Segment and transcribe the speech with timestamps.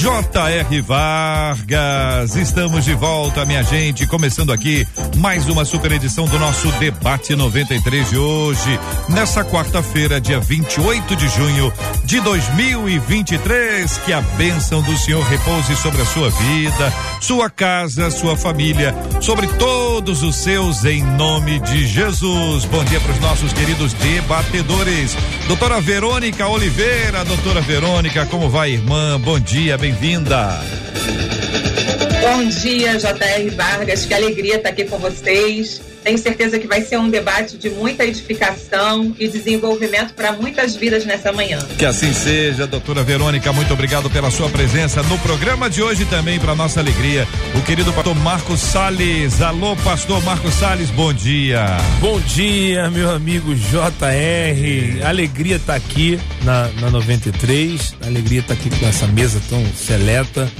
[0.00, 0.80] J.R.
[0.82, 4.86] Vargas, estamos de volta, minha gente, começando aqui
[5.18, 11.28] mais uma super edição do nosso Debate 93 de hoje, nessa quarta-feira, dia 28 de
[11.28, 11.72] junho
[12.04, 13.98] de 2023.
[13.98, 19.46] Que a bênção do Senhor repouse sobre a sua vida, sua casa, sua família, sobre
[19.46, 22.64] todos os seus, em nome de Jesus.
[22.64, 25.16] Bom dia para os nossos queridos debatedores.
[25.46, 29.18] Doutora Verônica Oliveira, doutora Verônica, como vai, irmã?
[29.20, 30.48] Bom dia bem-vinda.
[32.22, 35.82] Bom dia, JR Vargas, que alegria estar aqui com vocês.
[36.04, 41.06] Tenho certeza que vai ser um debate de muita edificação e desenvolvimento para muitas vidas
[41.06, 41.58] nessa manhã.
[41.78, 46.38] Que assim seja, doutora Verônica, muito obrigado pela sua presença no programa de hoje também,
[46.38, 47.26] para nossa alegria.
[47.56, 49.40] O querido pastor Marcos Sales.
[49.40, 51.64] Alô, pastor Marcos Sales, bom dia.
[52.00, 55.06] Bom dia, meu amigo JR.
[55.06, 57.94] Alegria estar tá aqui na, na 93.
[58.04, 60.52] Alegria estar tá aqui com essa mesa tão seleta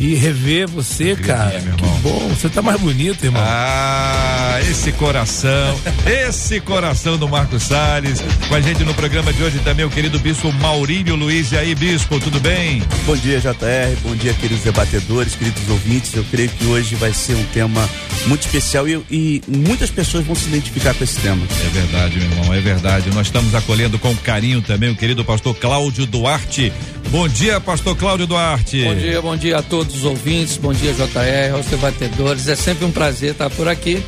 [0.00, 1.60] e rever você, cara.
[1.60, 3.42] que bom, você tá mais bonito, irmão.
[3.44, 8.22] Ah, esse coração, esse coração do Marcos Salles.
[8.48, 11.52] Com a gente no programa de hoje também o querido bispo Maurílio Luiz.
[11.52, 12.82] E aí, bispo, tudo bem?
[13.04, 13.94] Bom dia, JR.
[14.02, 16.14] Bom dia, queridos debatedores, queridos ouvintes.
[16.14, 17.86] Eu creio que hoje vai ser um tema
[18.26, 21.42] muito especial e, e muitas pessoas vão se identificar com esse tema.
[21.66, 23.10] É verdade, meu irmão, é verdade.
[23.10, 26.72] Nós estamos acolhendo com carinho também o querido pastor Cláudio Duarte.
[27.10, 28.84] Bom dia, pastor Cláudio Duarte.
[28.84, 32.46] Bom dia, bom dia a todos os ouvintes, bom dia JR, aos debatedores.
[32.46, 34.00] É sempre um prazer estar por aqui,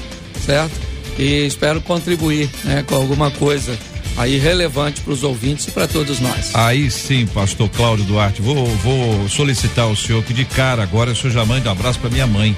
[0.46, 0.72] certo?
[1.18, 3.76] E espero contribuir né, com alguma coisa
[4.16, 6.54] aí relevante para os ouvintes e para todos nós.
[6.54, 11.16] Aí sim, pastor Cláudio Duarte, vou, vou solicitar ao senhor que de cara agora o
[11.16, 12.54] senhor já mande um abraço para minha mãe.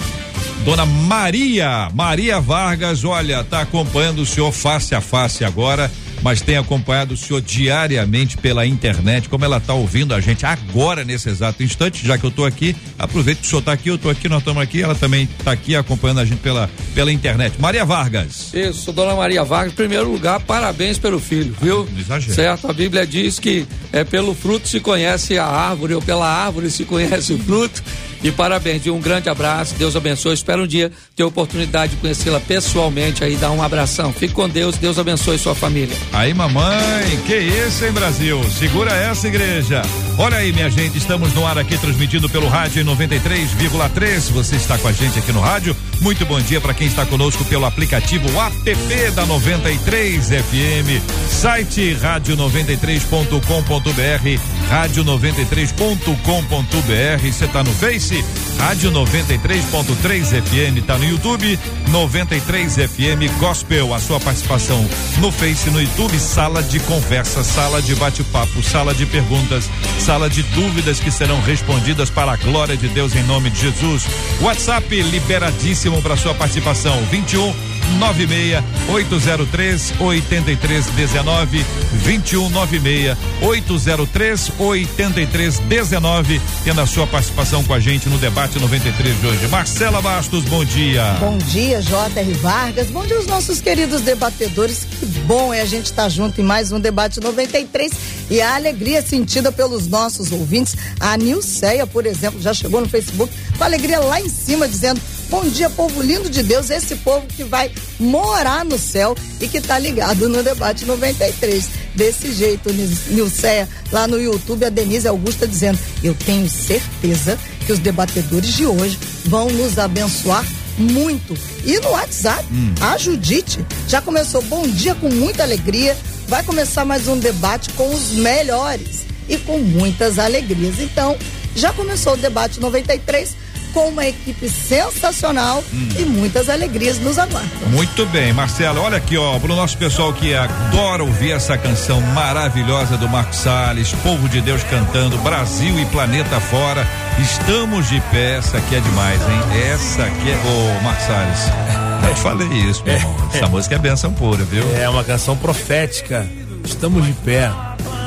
[0.63, 5.91] Dona Maria, Maria Vargas, olha, tá acompanhando o senhor face a face agora
[6.25, 11.05] mas tem acompanhado o senhor diariamente pela internet, como ela está ouvindo a gente agora
[11.05, 13.97] nesse exato instante, já que eu estou aqui, aproveito que o senhor está aqui, eu
[13.97, 17.61] estou aqui, nós estamos aqui, ela também está aqui acompanhando a gente pela, pela internet.
[17.61, 18.55] Maria Vargas.
[18.55, 21.87] Isso, dona Maria Vargas, em primeiro lugar, parabéns pelo filho, viu?
[22.09, 26.27] Ah, certo, a Bíblia diz que é pelo fruto se conhece a árvore, ou pela
[26.27, 27.83] árvore se conhece o fruto.
[28.25, 28.97] E parabéns, viu?
[28.97, 30.33] Um grande abraço, Deus abençoe.
[30.33, 34.15] Espero um dia ter a oportunidade de conhecê-la pessoalmente aí, dar um abração.
[34.15, 35.95] Fique com Deus, Deus abençoe sua família.
[36.11, 38.43] Aí, mamãe, que isso, hein, Brasil?
[38.59, 39.83] Segura essa, igreja.
[40.17, 44.33] Olha aí, minha gente, estamos no ar aqui transmitindo pelo rádio em 93,3.
[44.33, 45.77] Você está com a gente aqui no rádio.
[46.01, 54.41] Muito bom dia para quem está conosco pelo aplicativo app da 93 FM, site rádio93.com.br,
[54.71, 57.33] rádio93.com.br.
[57.33, 58.14] Você está no Face?
[58.59, 61.59] Rádio 93.3 FM, tá no YouTube,
[61.89, 64.85] 93 FM Gospel, a sua participação
[65.19, 70.43] no Face, no YouTube, sala de conversa, sala de bate-papo, sala de perguntas, sala de
[70.43, 74.07] dúvidas que serão respondidas para a glória de Deus em nome de Jesus.
[74.41, 81.65] WhatsApp liberadíssimo para sua participação, 21 96 803 8319
[82.05, 89.49] 2196 803 8319 tendo a sua participação com a gente no debate 93 de hoje.
[89.49, 91.17] Marcela Bastos, bom dia.
[91.21, 92.33] Bom dia, J.R.
[92.35, 92.89] Vargas.
[92.89, 94.87] Bom dia aos nossos queridos debatedores.
[94.99, 97.93] Que bom é a gente estar tá junto em mais um debate 93
[98.31, 100.77] e a alegria sentida pelos nossos ouvintes.
[101.01, 105.01] A Nilceia, por exemplo, já chegou no Facebook com alegria lá em cima dizendo
[105.35, 107.69] Bom dia, povo lindo de Deus, esse povo que vai
[107.99, 111.71] morar no céu e que está ligado no debate 93.
[111.93, 117.37] Desse jeito, Nilceia, lá no YouTube, a Denise Augusta dizendo: Eu tenho certeza
[117.67, 120.47] que os debatedores de hoje vão nos abençoar
[120.79, 121.37] muito.
[121.65, 122.73] E no WhatsApp, hum.
[122.81, 125.99] a Judite já começou bom dia com muita alegria.
[126.29, 130.79] Vai começar mais um debate com os melhores e com muitas alegrias.
[130.79, 131.19] Então,
[131.57, 133.43] já começou o debate 93
[133.75, 135.89] com uma equipe sensacional hum.
[135.99, 137.69] e muitas alegrias nos aguardam.
[137.71, 142.97] Muito bem, Marcelo, olha aqui, ó, pro nosso pessoal que adora ouvir essa canção maravilhosa
[142.97, 146.87] do Marcos Salles, povo de Deus cantando, Brasil e planeta fora,
[147.19, 149.73] estamos de pé, essa aqui é demais, hein?
[149.73, 151.41] Essa aqui é, ô, Marcos Salles,
[152.09, 154.65] eu falei isso, meu irmão, essa música é benção pura, viu?
[154.77, 156.25] É uma canção profética,
[156.65, 157.51] estamos de pé.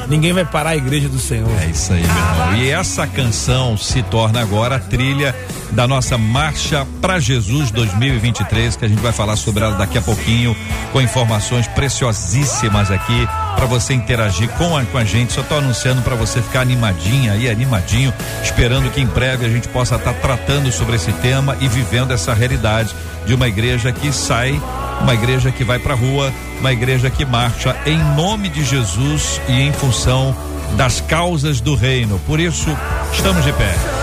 [0.10, 1.50] Ninguém vai parar a igreja do Senhor.
[1.62, 2.56] É isso aí, meu irmão.
[2.56, 5.36] E essa canção se torna agora a trilha
[5.72, 10.02] da nossa Marcha para Jesus 2023, que a gente vai falar sobre ela daqui a
[10.02, 10.56] pouquinho,
[10.92, 15.34] com informações preciosíssimas aqui para você interagir com a, com a gente.
[15.34, 19.68] Só tô anunciando para você ficar animadinha aí, animadinho, esperando que em breve a gente
[19.68, 22.96] possa estar tá tratando sobre esse tema e vivendo essa realidade
[23.26, 24.60] de uma igreja que sai,
[25.02, 29.62] uma igreja que vai para rua, uma igreja que marcha em nome de Jesus e
[29.62, 30.36] em função
[30.76, 32.20] das causas do reino.
[32.26, 32.70] Por isso,
[33.14, 33.97] estamos de pé.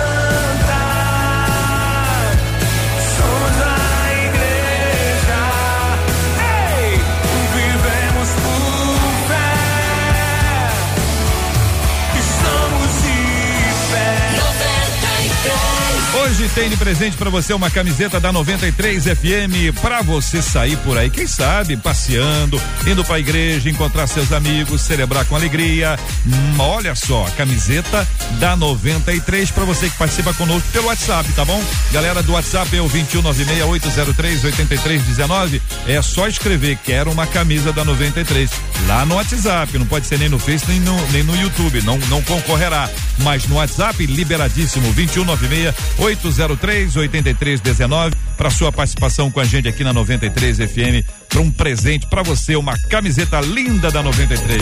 [16.44, 20.98] Hoje tem de presente para você uma camiseta da 93 FM para você sair por
[20.98, 25.98] aí, quem sabe, passeando, indo para a igreja, encontrar seus amigos, celebrar com alegria.
[26.26, 28.06] Hum, olha só, camiseta
[28.38, 31.64] da 93 para você que participa conosco pelo WhatsApp, tá bom?
[31.92, 35.62] Galera do WhatsApp é o 21968038319.
[35.86, 38.50] É só escrever quero uma camisa da 93
[38.86, 41.96] lá no WhatsApp, não pode ser nem no Face nem no, nem no YouTube, não
[42.10, 49.68] não concorrerá, mas no WhatsApp liberadíssimo 2196 803 8319 para sua participação com a gente
[49.68, 54.60] aqui na 93 FM para um presente para você, uma camiseta linda da 93.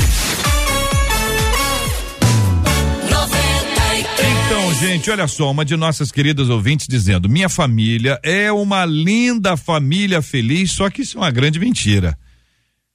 [4.46, 9.56] Então, gente, olha só, uma de nossas queridas ouvintes dizendo: minha família é uma linda
[9.56, 12.16] família feliz, só que isso é uma grande mentira.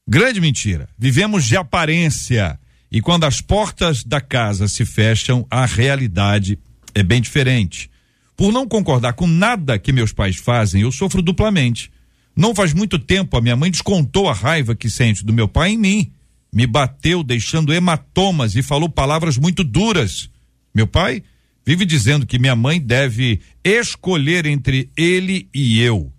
[0.08, 0.88] Grande mentira.
[0.98, 2.60] Vivemos de aparência.
[2.90, 6.58] E quando as portas da casa se fecham, a realidade
[6.96, 7.90] é bem diferente.
[8.38, 11.92] Por não concordar com nada que meus pais fazem, eu sofro duplamente.
[12.36, 15.72] Não faz muito tempo a minha mãe descontou a raiva que sente do meu pai
[15.72, 16.12] em mim.
[16.54, 20.30] Me bateu deixando hematomas e falou palavras muito duras.
[20.74, 21.24] Meu pai
[21.66, 26.14] vive dizendo que minha mãe deve escolher entre ele e eu.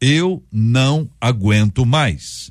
[0.00, 2.50] Eu não aguento mais.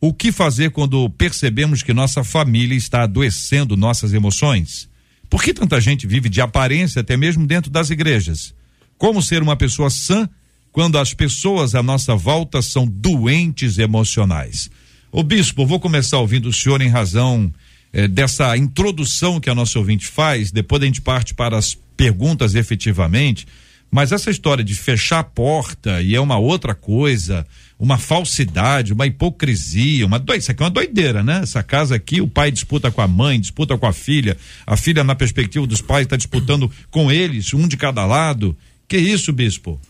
[0.00, 4.88] O que fazer quando percebemos que nossa família está adoecendo nossas emoções?
[5.34, 8.54] Por que tanta gente vive de aparência até mesmo dentro das igrejas?
[8.96, 10.28] Como ser uma pessoa sã
[10.70, 14.70] quando as pessoas à nossa volta são doentes emocionais?
[15.10, 17.52] O bispo, vou começar ouvindo o senhor em razão
[17.92, 22.54] eh, dessa introdução que a nossa ouvinte faz, depois a gente parte para as perguntas
[22.54, 23.44] efetivamente.
[23.90, 27.44] Mas essa história de fechar a porta e é uma outra coisa,
[27.78, 30.38] uma falsidade, uma hipocrisia, uma doideira.
[30.38, 31.40] Isso aqui é uma doideira, né?
[31.42, 34.36] Essa casa aqui, o pai disputa com a mãe, disputa com a filha,
[34.66, 38.56] a filha, na perspectiva dos pais, está disputando com eles, um de cada lado.
[38.86, 39.80] Que isso, bispo?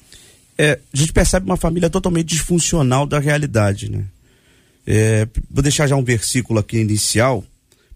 [0.57, 4.05] É, a gente percebe uma família totalmente disfuncional da realidade, né?
[4.87, 7.45] É, vou deixar já um versículo aqui inicial.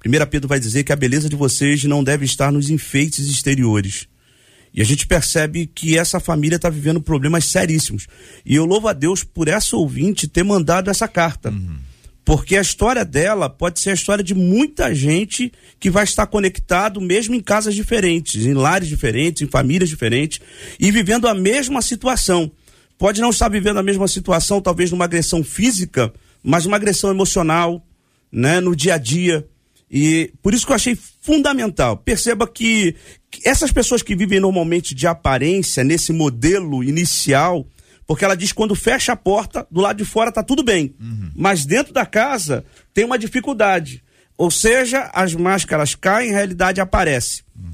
[0.05, 4.06] 1 Pedro vai dizer que a beleza de vocês não deve estar nos enfeites exteriores
[4.79, 8.07] e a gente percebe que essa família está vivendo problemas seríssimos.
[8.47, 11.51] E eu louvo a Deus por essa ouvinte ter mandado essa carta.
[11.51, 11.79] Uhum.
[12.25, 17.01] Porque a história dela pode ser a história de muita gente que vai estar conectado
[17.01, 20.39] mesmo em casas diferentes, em lares diferentes, em famílias diferentes,
[20.79, 22.49] e vivendo a mesma situação.
[22.97, 27.85] Pode não estar vivendo a mesma situação, talvez numa agressão física, mas uma agressão emocional,
[28.31, 29.45] né, no dia a dia.
[29.91, 31.97] E por isso que eu achei fundamental.
[31.97, 32.95] Perceba que
[33.45, 37.67] essas pessoas que vivem normalmente de aparência, nesse modelo inicial,
[38.07, 40.94] porque ela diz que quando fecha a porta, do lado de fora tá tudo bem.
[40.99, 41.31] Uhum.
[41.37, 44.03] Mas dentro da casa tem uma dificuldade.
[44.37, 47.43] Ou seja, as máscaras caem, a realidade aparece.
[47.55, 47.70] Uhum.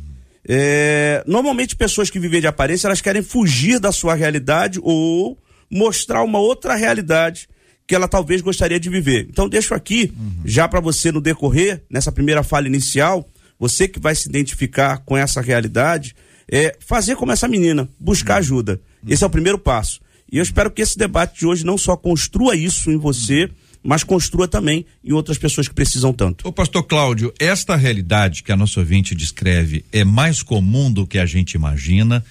[0.48, 5.38] É, normalmente, pessoas que vivem de aparência, elas querem fugir da sua realidade ou
[5.70, 7.48] mostrar uma outra realidade
[7.86, 9.26] que ela talvez gostaria de viver.
[9.30, 10.42] Então, deixo aqui, uhum.
[10.44, 15.16] já para você no decorrer, nessa primeira fala inicial, você que vai se identificar com
[15.16, 16.14] essa realidade,
[16.50, 18.80] é fazer como essa menina, buscar ajuda.
[19.06, 20.00] Esse é o primeiro passo.
[20.30, 23.48] E eu espero que esse debate de hoje não só construa isso em você,
[23.82, 26.48] mas construa também em outras pessoas que precisam tanto.
[26.48, 31.18] O pastor Cláudio, esta realidade que a nossa ouvinte descreve é mais comum do que
[31.18, 32.24] a gente imagina,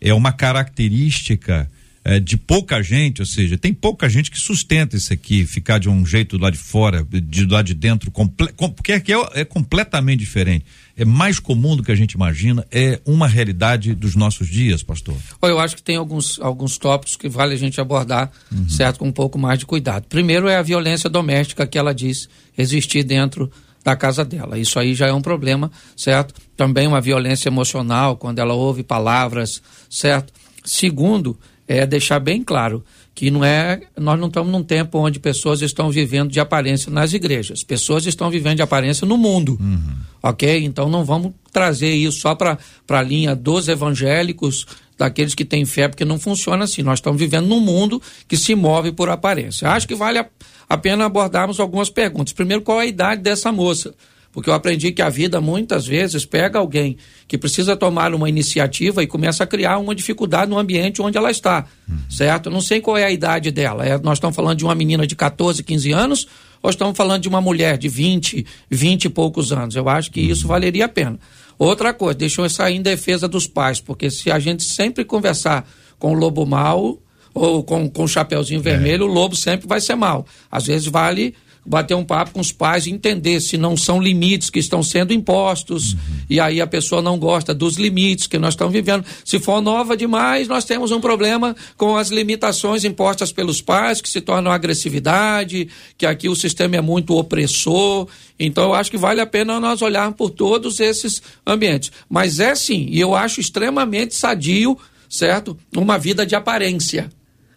[0.00, 1.70] é uma característica
[2.04, 5.88] é, de pouca gente, ou seja, tem pouca gente que sustenta isso aqui, ficar de
[5.88, 9.44] um jeito do lado de fora, de do lado de dentro, porque aqui é, é,
[9.44, 10.64] completamente diferente.
[10.96, 15.14] É mais comum do que a gente imagina, é uma realidade dos nossos dias, pastor.
[15.42, 18.68] Eu acho que tem alguns, alguns tópicos que vale a gente abordar, uhum.
[18.68, 20.06] certo, com um pouco mais de cuidado.
[20.08, 22.28] Primeiro é a violência doméstica que ela diz
[22.58, 23.50] existir dentro
[23.84, 24.58] da casa dela.
[24.58, 26.34] Isso aí já é um problema, certo?
[26.56, 30.32] Também uma violência emocional, quando ela ouve palavras, certo?
[30.64, 35.60] Segundo, é deixar bem claro que não é, nós não estamos num tempo onde pessoas
[35.60, 39.96] estão vivendo de aparência nas igrejas, pessoas estão vivendo de aparência no mundo, uhum.
[40.22, 40.64] ok?
[40.64, 44.66] Então não vamos trazer isso só para a linha dos evangélicos,
[44.96, 46.82] daqueles que têm fé, porque não funciona assim.
[46.82, 49.68] Nós estamos vivendo num mundo que se move por aparência.
[49.68, 50.26] Acho que vale a,
[50.68, 52.32] a pena abordarmos algumas perguntas.
[52.32, 53.94] Primeiro, qual a idade dessa moça?
[54.32, 56.96] Porque eu aprendi que a vida muitas vezes pega alguém
[57.28, 61.30] que precisa tomar uma iniciativa e começa a criar uma dificuldade no ambiente onde ela
[61.30, 61.98] está, uhum.
[62.08, 62.48] certo?
[62.48, 63.86] Não sei qual é a idade dela.
[63.86, 66.26] É, nós estamos falando de uma menina de 14, 15 anos
[66.62, 69.76] ou estamos falando de uma mulher de 20, 20 e poucos anos?
[69.76, 71.18] Eu acho que isso valeria a pena.
[71.58, 75.68] Outra coisa, deixou eu sair em defesa dos pais, porque se a gente sempre conversar
[75.98, 76.98] com o lobo mau
[77.34, 78.62] ou com, com o chapeuzinho é.
[78.62, 80.26] vermelho, o lobo sempre vai ser mal.
[80.50, 84.50] Às vezes vale bater um papo com os pais e entender se não são limites
[84.50, 85.98] que estão sendo impostos uhum.
[86.28, 89.04] e aí a pessoa não gosta dos limites que nós estamos vivendo.
[89.24, 94.08] Se for nova demais, nós temos um problema com as limitações impostas pelos pais que
[94.08, 98.08] se tornam agressividade, que aqui o sistema é muito opressor.
[98.38, 101.92] Então eu acho que vale a pena nós olharmos por todos esses ambientes.
[102.08, 104.76] Mas é sim, e eu acho extremamente sadio,
[105.08, 105.56] certo?
[105.76, 107.08] Uma vida de aparência.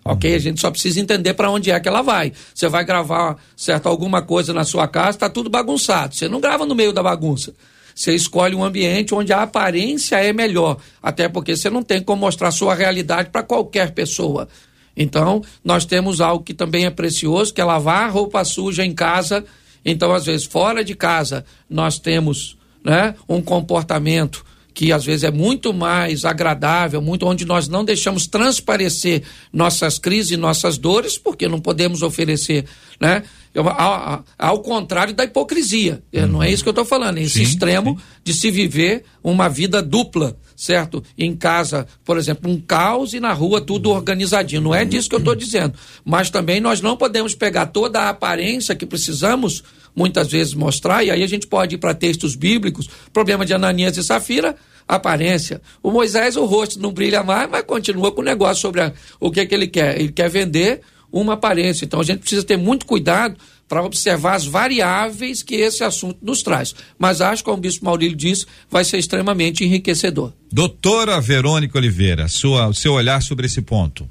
[0.07, 0.35] Ok?
[0.35, 2.31] A gente só precisa entender para onde é que ela vai.
[2.53, 6.13] Você vai gravar certo, alguma coisa na sua casa, está tudo bagunçado.
[6.13, 7.55] Você não grava no meio da bagunça.
[7.95, 10.77] Você escolhe um ambiente onde a aparência é melhor.
[11.01, 14.47] Até porque você não tem como mostrar sua realidade para qualquer pessoa.
[14.95, 19.43] Então, nós temos algo que também é precioso, que é lavar roupa suja em casa.
[19.83, 24.45] Então, às vezes, fora de casa, nós temos né, um comportamento
[24.75, 30.31] que às vezes é muito mais agradável, muito onde nós não deixamos transparecer nossas crises
[30.31, 32.65] e nossas dores, porque não podemos oferecer,
[32.99, 33.23] né?
[33.55, 36.03] Ao, ao contrário da hipocrisia.
[36.13, 36.27] Uhum.
[36.27, 38.03] Não é isso que eu estou falando, é esse sim, extremo sim.
[38.21, 41.03] de se viver uma vida dupla, certo?
[41.17, 44.61] Em casa, por exemplo, um caos e na rua tudo organizadinho.
[44.61, 45.73] Não é disso que eu estou dizendo.
[46.03, 49.63] Mas também nós não podemos pegar toda a aparência que precisamos
[49.95, 53.95] muitas vezes mostrar, e aí a gente pode ir para textos bíblicos, problema de Ananias
[53.95, 55.61] e Safira, aparência.
[55.81, 59.31] O Moisés, o rosto não brilha mais, mas continua com o negócio sobre a, o
[59.31, 59.99] que, é que ele quer.
[59.99, 60.81] Ele quer vender
[61.11, 61.85] uma aparência.
[61.85, 66.43] Então a gente precisa ter muito cuidado para observar as variáveis que esse assunto nos
[66.43, 66.75] traz.
[66.97, 70.33] Mas acho, como o bispo Maurílio disse, vai ser extremamente enriquecedor.
[70.51, 74.09] Doutora Verônica Oliveira, sua, seu olhar sobre esse ponto.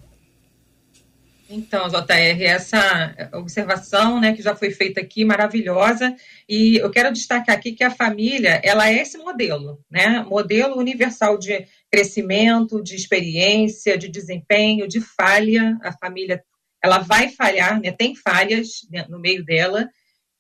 [1.49, 6.13] Então, JR, essa observação né, que já foi feita aqui, maravilhosa,
[6.49, 10.25] e eu quero destacar aqui que a família, ela é esse modelo, né?
[10.29, 15.79] Modelo universal de crescimento, de experiência, de desempenho, de falha.
[15.83, 16.43] A família,
[16.85, 17.91] ela vai falhar, né?
[17.91, 19.89] Tem falhas né, no meio dela,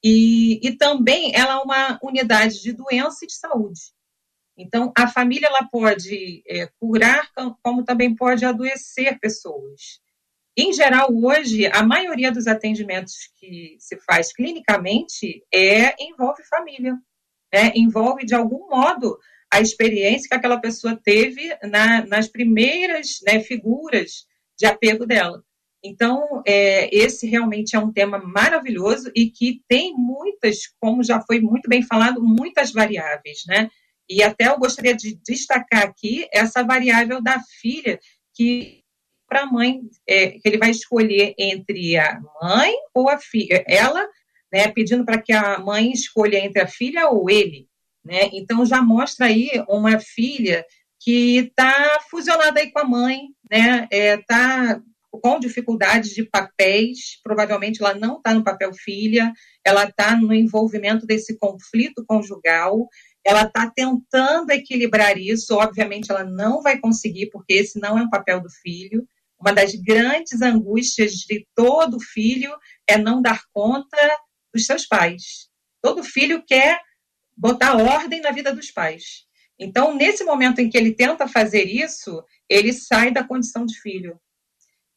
[0.04, 3.80] e, e também ela é uma unidade de doença e de saúde.
[4.54, 7.30] Então, a família, ela pode é, curar,
[7.62, 10.00] como também pode adoecer pessoas.
[10.54, 16.94] Em geral, hoje, a maioria dos atendimentos que se faz clinicamente é envolve família,
[17.52, 17.72] né?
[17.74, 19.18] envolve de algum modo
[19.50, 24.26] a experiência que aquela pessoa teve na, nas primeiras né, figuras
[24.58, 25.42] de apego dela.
[25.84, 31.40] Então, é, esse realmente é um tema maravilhoso e que tem muitas, como já foi
[31.40, 33.68] muito bem falado, muitas variáveis, né?
[34.08, 37.98] E até eu gostaria de destacar aqui essa variável da filha,
[38.34, 38.82] que
[39.28, 43.64] para a mãe, é, que ele vai escolher entre a mãe ou a filha.
[43.66, 44.06] Ela,
[44.52, 47.68] né, pedindo para que a mãe escolha entre a filha ou ele.
[48.04, 48.30] Né?
[48.32, 50.64] Então já mostra aí uma filha
[51.00, 53.86] que está fusionada aí com a mãe, né?
[53.90, 54.16] É,
[55.20, 59.32] com dificuldades de papéis, provavelmente ela não está no papel filha,
[59.64, 62.88] ela está no envolvimento desse conflito conjugal,
[63.24, 68.10] ela está tentando equilibrar isso, obviamente ela não vai conseguir, porque esse não é um
[68.10, 69.06] papel do filho,
[69.40, 72.54] uma das grandes angústias de todo filho
[72.86, 73.96] é não dar conta
[74.52, 75.48] dos seus pais.
[75.82, 76.80] Todo filho quer
[77.36, 79.24] botar ordem na vida dos pais.
[79.58, 84.18] Então, nesse momento em que ele tenta fazer isso, ele sai da condição de filho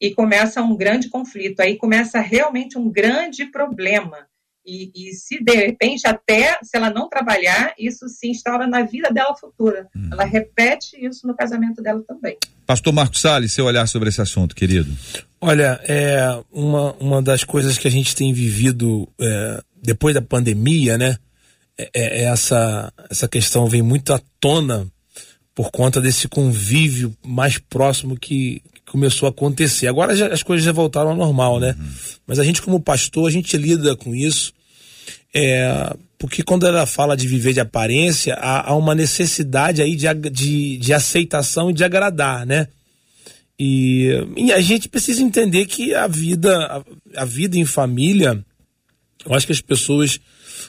[0.00, 1.60] e começa um grande conflito.
[1.60, 4.26] Aí começa realmente um grande problema.
[4.64, 9.10] E, e, se de repente, até se ela não trabalhar, isso se instaura na vida
[9.10, 9.88] dela futura.
[9.96, 10.10] Hum.
[10.12, 12.36] Ela repete isso no casamento dela também.
[12.66, 14.94] Pastor Marcos Salles, seu olhar sobre esse assunto, querido.
[15.40, 20.98] Olha, é uma, uma das coisas que a gente tem vivido é, depois da pandemia,
[20.98, 21.16] né?
[21.78, 24.86] É, é, essa, essa questão vem muito à tona
[25.54, 29.86] por conta desse convívio mais próximo que, começou a acontecer.
[29.86, 31.76] Agora já, as coisas já voltaram ao normal, né?
[31.78, 31.86] Uhum.
[32.26, 34.52] Mas a gente, como pastor, a gente lida com isso
[35.34, 40.06] é, porque quando ela fala de viver de aparência, há, há uma necessidade aí de,
[40.30, 42.68] de, de, aceitação e de agradar, né?
[43.58, 48.44] E, e, a gente precisa entender que a vida, a, a, vida em família,
[49.26, 50.20] eu acho que as pessoas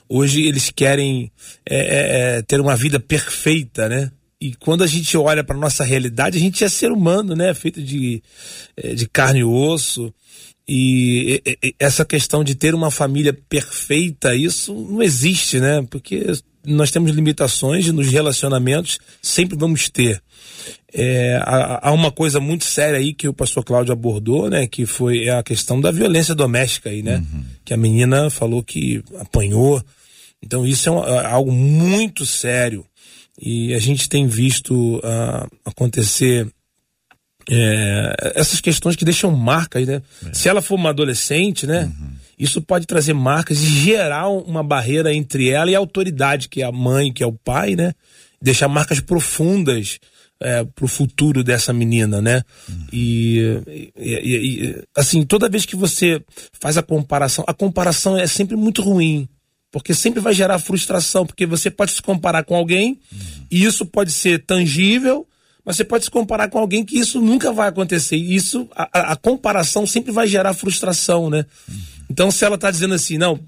[0.07, 1.31] hoje eles querem
[1.65, 4.11] é, é, é ter uma vida perfeita, né?
[4.41, 7.53] E quando a gente olha para nossa realidade, a gente é ser humano, né?
[7.53, 8.24] Feito de,
[8.77, 10.13] é, de carne e osso.
[10.67, 11.41] E,
[11.79, 15.86] essa questão de ter uma família perfeita, isso não existe, né?
[15.89, 16.25] Porque
[16.65, 20.22] nós temos limitações nos relacionamentos, sempre vamos ter.
[20.93, 24.67] É, há, há, uma coisa muito séria aí que o pastor Cláudio abordou, né?
[24.67, 27.17] Que foi a questão da violência doméstica aí, né?
[27.17, 27.43] Uhum.
[27.65, 29.84] Que a menina falou que apanhou.
[30.41, 32.86] Então isso é, um, é algo muito sério.
[33.41, 36.48] E a gente tem visto uh, acontecer
[37.50, 40.01] é, essas questões que deixam marcas, né?
[40.25, 40.34] É.
[40.34, 41.86] Se ela for uma adolescente, né?
[41.86, 42.12] Uhum.
[42.38, 46.65] Isso pode trazer marcas e gerar uma barreira entre ela e a autoridade, que é
[46.65, 47.93] a mãe, que é o pai, né?
[48.41, 50.00] Deixar marcas profundas
[50.41, 52.43] é, pro futuro dessa menina, né?
[52.67, 52.88] Uhum.
[52.93, 53.39] E,
[53.98, 56.22] e, e, assim, toda vez que você
[56.60, 59.27] faz a comparação, a comparação é sempre muito ruim.
[59.71, 63.19] Porque sempre vai gerar frustração, porque você pode se comparar com alguém, uhum.
[63.51, 65.27] e isso pode ser tangível,
[65.63, 68.17] mas você pode se comparar com alguém que isso nunca vai acontecer.
[68.17, 71.45] E isso, a, a comparação sempre vai gerar frustração, né?
[71.67, 71.75] Uhum.
[72.09, 73.39] Então, se ela está dizendo assim, não,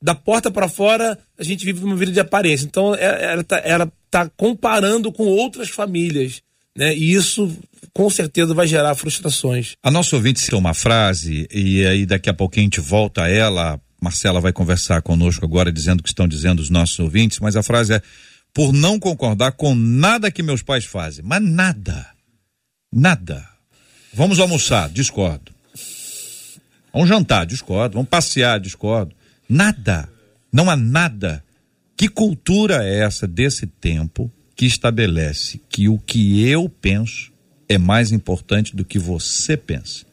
[0.00, 2.66] da porta para fora a gente vive uma vida de aparência.
[2.66, 6.42] Então, é, ela está tá comparando com outras famílias,
[6.76, 6.94] né?
[6.94, 7.50] E isso
[7.94, 9.72] com certeza vai gerar frustrações.
[9.82, 13.28] A nossa ouvinte citou uma frase e aí daqui a pouquinho a gente volta a
[13.28, 17.54] ela Marcela vai conversar conosco agora dizendo o que estão dizendo os nossos ouvintes, mas
[17.54, 18.02] a frase é:
[18.54, 21.24] por não concordar com nada que meus pais fazem.
[21.24, 22.06] Mas nada.
[22.92, 23.46] Nada.
[24.12, 25.52] Vamos almoçar, discordo.
[26.92, 27.94] Vamos jantar, discordo.
[27.94, 29.14] Vamos passear, discordo.
[29.48, 30.08] Nada.
[30.50, 31.44] Não há nada.
[31.96, 37.30] Que cultura é essa desse tempo que estabelece que o que eu penso
[37.68, 40.06] é mais importante do que você pensa?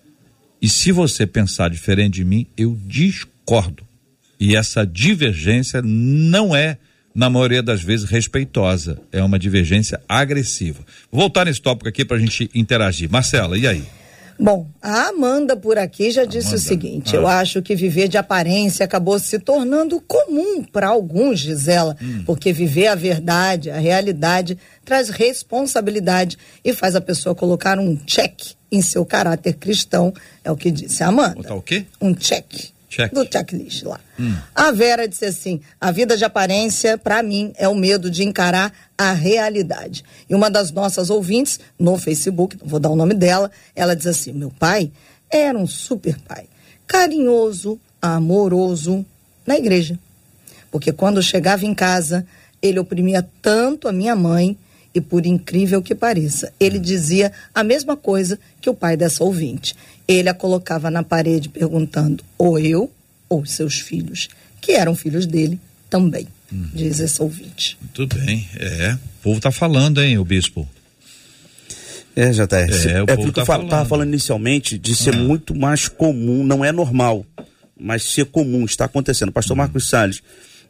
[0.62, 3.88] E se você pensar diferente de mim, eu discordo concordo.
[4.40, 6.78] E essa divergência não é,
[7.16, 9.00] na maioria das vezes, respeitosa.
[9.12, 10.84] É uma divergência agressiva.
[11.10, 13.10] Vou voltar nesse tópico aqui para a gente interagir.
[13.10, 13.84] Marcela, e aí?
[14.40, 16.62] Bom, a Amanda por aqui já disse Amanda.
[16.62, 17.20] o seguinte: ah.
[17.20, 22.22] eu acho que viver de aparência acabou se tornando comum para alguns, Gisela, hum.
[22.24, 28.40] porque viver a verdade, a realidade, traz responsabilidade e faz a pessoa colocar um check
[28.72, 31.34] em seu caráter cristão, é o que disse a Amanda.
[31.34, 31.88] Botar o quê?
[32.00, 32.77] Um check.
[32.90, 33.14] Check.
[33.14, 34.00] do checklist lá.
[34.18, 34.34] Hum.
[34.56, 38.72] A Vera disse assim: a vida de aparência, para mim, é o medo de encarar
[38.98, 40.04] a realidade.
[40.30, 44.32] E uma das nossas ouvintes, no Facebook, vou dar o nome dela, ela diz assim:
[44.32, 44.90] meu pai
[45.30, 46.46] era um super pai,
[46.88, 49.06] carinhoso, amoroso,
[49.46, 50.00] na igreja.
[50.72, 52.26] Porque quando chegava em casa,
[52.62, 54.58] ele oprimia tanto a minha mãe,
[54.94, 59.76] e por incrível que pareça, ele dizia a mesma coisa que o pai dessa ouvinte
[60.08, 62.92] ele a colocava na parede perguntando ou eu
[63.30, 64.30] ou seus filhos,
[64.62, 66.70] que eram filhos dele também, uhum.
[66.74, 67.78] diz esse ouvinte.
[67.82, 68.94] Muito bem, é.
[68.94, 70.68] O povo está falando, hein, o bispo?
[72.16, 72.60] É, já tá.
[72.60, 73.70] É, é, o é porque tá eu falando.
[73.70, 75.18] tava falando inicialmente de ser ah.
[75.18, 77.26] muito mais comum, não é normal,
[77.80, 79.32] mas ser comum, está acontecendo.
[79.32, 79.64] Pastor uhum.
[79.64, 80.24] Marcos Salles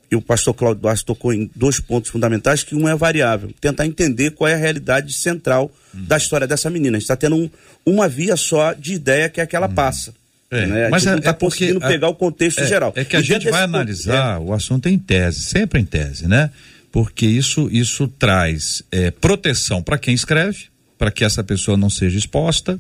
[0.10, 3.50] e o pastor Cláudio Duarte tocou em dois pontos fundamentais, que um é variável.
[3.60, 6.06] Tentar entender qual é a realidade central uhum.
[6.06, 6.98] da história dessa menina.
[6.98, 7.50] A gente está tendo um,
[7.86, 9.76] uma via só de ideia que é que ela uhum.
[9.76, 10.13] passa.
[10.50, 10.89] É, né?
[10.89, 12.93] mas é, não está é conseguindo pegar o contexto é, geral.
[12.96, 14.39] É que a gente vai analisar é.
[14.39, 16.50] o assunto em tese, sempre em tese, né?
[16.89, 20.67] Porque isso, isso traz é, proteção para quem escreve,
[20.98, 22.80] para que essa pessoa não seja exposta,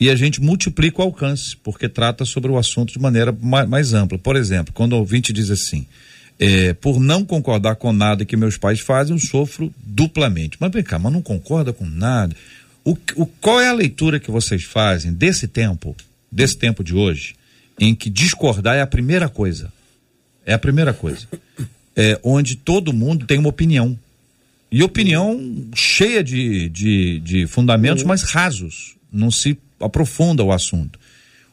[0.00, 3.92] e a gente multiplica o alcance, porque trata sobre o assunto de maneira mais, mais
[3.92, 4.18] ampla.
[4.18, 5.86] Por exemplo, quando o ouvinte diz assim,
[6.38, 10.56] é, por não concordar com nada que meus pais fazem, eu sofro duplamente.
[10.58, 12.34] Mas vem cá, mas não concorda com nada.
[12.84, 15.96] O, o, qual é a leitura que vocês fazem desse tempo,
[16.30, 17.36] desse tempo de hoje,
[17.78, 19.72] em que discordar é a primeira coisa?
[20.44, 21.26] É a primeira coisa.
[21.94, 23.98] É, onde todo mundo tem uma opinião.
[24.70, 28.08] E opinião cheia de, de, de fundamentos, uhum.
[28.08, 28.96] mas rasos.
[29.12, 30.98] Não se aprofunda o assunto.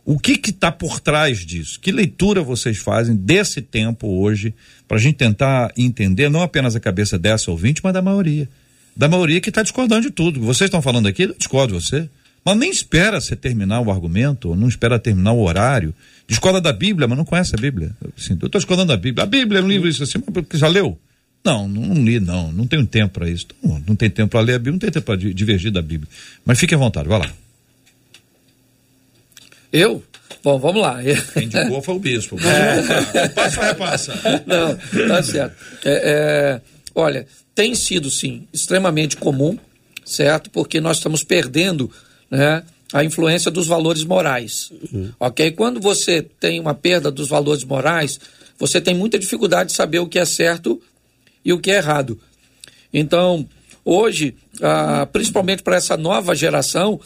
[0.10, 1.80] O que está por trás disso?
[1.80, 4.56] Que leitura vocês fazem desse tempo hoje
[4.88, 8.50] para a gente tentar entender não apenas a cabeça dessa ouvinte, mas da maioria.
[8.98, 10.40] Da maioria que está discordando de tudo.
[10.40, 12.10] Vocês estão falando aqui, eu discordo de você.
[12.44, 15.94] Mas nem espera você terminar o argumento, não espera terminar o horário.
[16.28, 17.92] Discorda da Bíblia, mas não conhece a Bíblia.
[18.18, 19.26] Assim, eu estou discordando da Bíblia.
[19.26, 20.98] A Bíblia é um livro isso assim, mas já leu?
[21.46, 22.52] Não, não, não li, não.
[22.52, 23.46] Não tenho tempo para isso.
[23.64, 26.10] Não, não tem tempo para ler a Bíblia, não tem tempo para divergir da Bíblia.
[26.44, 27.32] Mas fique à vontade, vai lá.
[29.72, 30.04] Eu?
[30.44, 31.00] Bom, vamos lá.
[31.34, 32.38] Quem indicou foi o bispo.
[33.14, 33.28] É.
[33.30, 34.14] Passa ou repassa?
[34.46, 35.56] Não, tá certo.
[35.84, 36.62] É, é,
[36.96, 39.58] olha, tem sido, sim, extremamente comum,
[40.06, 40.50] certo?
[40.50, 41.92] Porque nós estamos perdendo
[42.32, 44.72] né, a influência dos valores morais.
[44.92, 45.12] Uhum.
[45.20, 45.52] Ok?
[45.52, 48.20] Quando você tem uma perda dos valores morais,
[48.58, 50.82] você tem muita dificuldade de saber o que é certo
[51.44, 52.20] e o que é errado.
[52.94, 53.48] Então,
[53.86, 57.00] hoje, ah, principalmente para essa nova geração,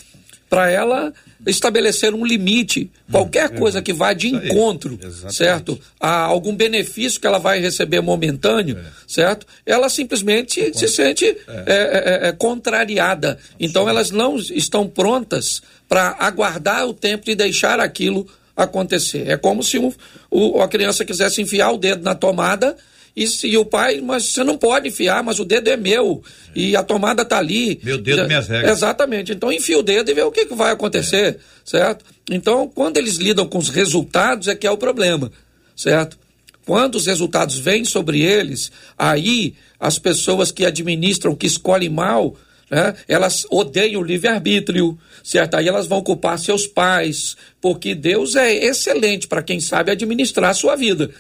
[0.53, 1.11] para ela
[1.47, 4.99] estabelecer um limite, qualquer hum, coisa que vá de encontro,
[5.31, 5.79] certo?
[5.99, 8.83] A algum benefício que ela vai receber momentâneo, é.
[9.07, 9.47] certo?
[9.65, 11.35] Ela simplesmente se sente é.
[11.47, 13.39] É, é, é, contrariada.
[13.59, 19.27] Então elas não estão prontas para aguardar o tempo de deixar aquilo acontecer.
[19.27, 19.91] É como se um,
[20.29, 22.77] o, a criança quisesse enfiar o dedo na tomada
[23.15, 26.23] e, e o pai, mas você não pode enfiar, mas o dedo é meu.
[26.55, 26.59] É.
[26.59, 27.79] E a tomada está ali.
[27.83, 28.77] Meu dedo, minhas regras.
[28.77, 29.31] Exatamente.
[29.31, 31.37] Então enfia o dedo e vê o que, que vai acontecer, é.
[31.63, 32.03] certo?
[32.29, 35.31] Então, quando eles lidam com os resultados, é que é o problema,
[35.75, 36.17] certo?
[36.65, 42.35] Quando os resultados vêm sobre eles, aí as pessoas que administram, que escolhem mal,
[42.71, 45.55] né, elas odeiam o livre-arbítrio, certo?
[45.55, 50.55] Aí elas vão culpar seus pais, porque Deus é excelente para quem sabe administrar a
[50.55, 51.11] sua vida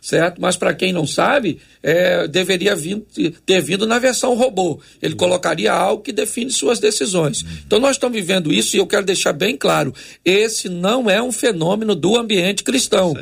[0.00, 0.40] certo?
[0.40, 3.02] Mas para quem não sabe, é, deveria vir,
[3.44, 4.80] ter vindo na versão robô.
[5.00, 7.44] Ele colocaria algo que define suas decisões.
[7.66, 11.32] Então nós estamos vivendo isso e eu quero deixar bem claro: esse não é um
[11.32, 13.14] fenômeno do ambiente cristão.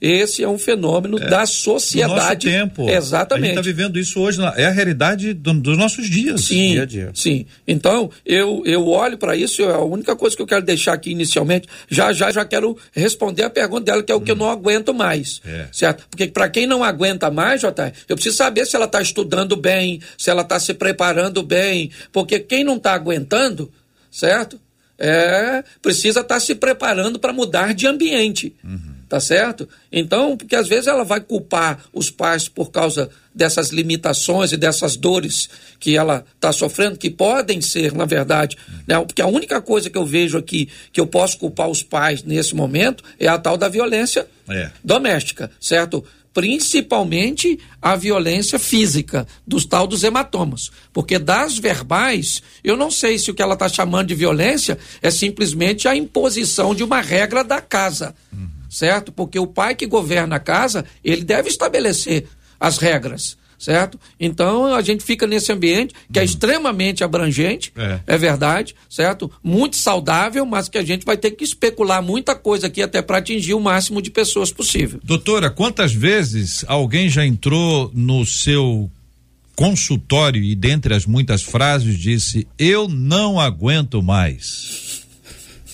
[0.00, 2.46] Esse é um fenômeno é, da sociedade.
[2.46, 2.88] Do nosso tempo.
[2.88, 3.44] Exatamente.
[3.44, 6.42] A gente está vivendo isso hoje, é a realidade do, dos nossos dias.
[6.42, 7.10] Sim, dia dia.
[7.14, 7.46] sim.
[7.66, 11.68] Então eu, eu olho para isso, a única coisa que eu quero deixar aqui inicialmente,
[11.88, 14.34] já já já quero responder a pergunta dela, que é o que hum.
[14.34, 15.40] eu não aguento mais.
[15.44, 15.66] É.
[15.72, 16.06] Certo?
[16.10, 20.00] Porque para quem não aguenta mais, Jota, eu preciso saber se ela está estudando bem,
[20.16, 23.72] se ela está se preparando bem, porque quem não está aguentando,
[24.10, 24.60] certo?
[24.98, 28.54] É, precisa estar tá se preparando para mudar de ambiente.
[28.62, 28.91] Uhum.
[29.12, 29.68] Tá certo?
[29.92, 34.96] Então, porque às vezes ela vai culpar os pais por causa dessas limitações e dessas
[34.96, 38.56] dores que ela está sofrendo, que podem ser, na verdade,
[38.88, 38.98] né?
[39.00, 42.54] porque a única coisa que eu vejo aqui que eu posso culpar os pais nesse
[42.54, 44.70] momento é a tal da violência é.
[44.82, 46.02] doméstica, certo?
[46.32, 50.70] principalmente a violência física, dos tal dos hematomas.
[50.90, 55.10] Porque das verbais, eu não sei se o que ela está chamando de violência é
[55.10, 58.14] simplesmente a imposição de uma regra da casa.
[58.32, 58.61] Uhum.
[58.72, 59.12] Certo?
[59.12, 62.26] Porque o pai que governa a casa, ele deve estabelecer
[62.58, 63.98] as regras certo?
[64.18, 66.26] Então a gente fica nesse ambiente que é uhum.
[66.26, 68.00] extremamente abrangente, é.
[68.04, 68.18] é.
[68.18, 69.30] verdade, certo?
[69.40, 73.18] Muito saudável, mas que a gente vai ter que especular muita coisa aqui até para
[73.18, 74.98] atingir o máximo de pessoas possível.
[75.04, 78.90] Doutora, quantas vezes alguém já entrou no seu
[79.54, 85.02] consultório e dentre as muitas frases disse: "Eu não aguento mais"?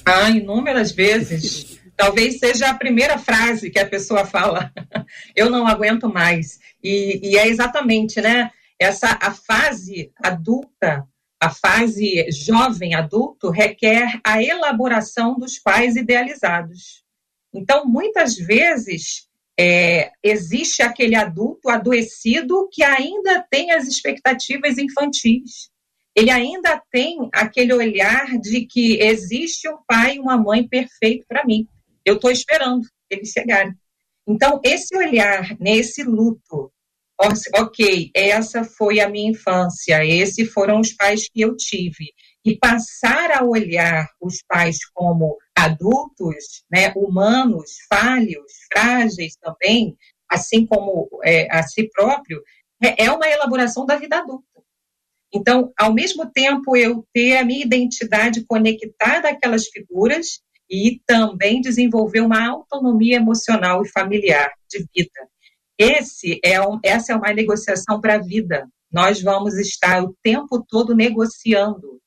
[0.04, 1.67] Ah, inúmeras vezes.
[1.98, 4.72] Talvez seja a primeira frase que a pessoa fala.
[5.34, 6.60] Eu não aguento mais.
[6.80, 8.52] E, e, é exatamente, né?
[8.78, 11.04] Essa a fase adulta,
[11.40, 17.02] a fase jovem adulto requer a elaboração dos pais idealizados.
[17.52, 19.26] Então, muitas vezes
[19.58, 25.68] é, existe aquele adulto adoecido que ainda tem as expectativas infantis.
[26.14, 31.44] Ele ainda tem aquele olhar de que existe um pai e uma mãe perfeito para
[31.44, 31.66] mim.
[32.08, 33.74] Eu estou esperando eles chegarem.
[34.26, 36.72] Então, esse olhar nesse luto,
[37.54, 43.30] ok, essa foi a minha infância, esses foram os pais que eu tive, e passar
[43.30, 49.94] a olhar os pais como adultos, né, humanos, falhos, frágeis também,
[50.30, 52.42] assim como é, a si próprio,
[52.82, 54.46] é, é uma elaboração da vida adulta.
[55.34, 62.20] Então, ao mesmo tempo, eu ter a minha identidade conectada àquelas figuras, e também desenvolver
[62.20, 65.28] uma autonomia emocional e familiar de vida.
[65.78, 68.68] Esse é um, essa é uma negociação para a vida.
[68.92, 71.98] Nós vamos estar o tempo todo negociando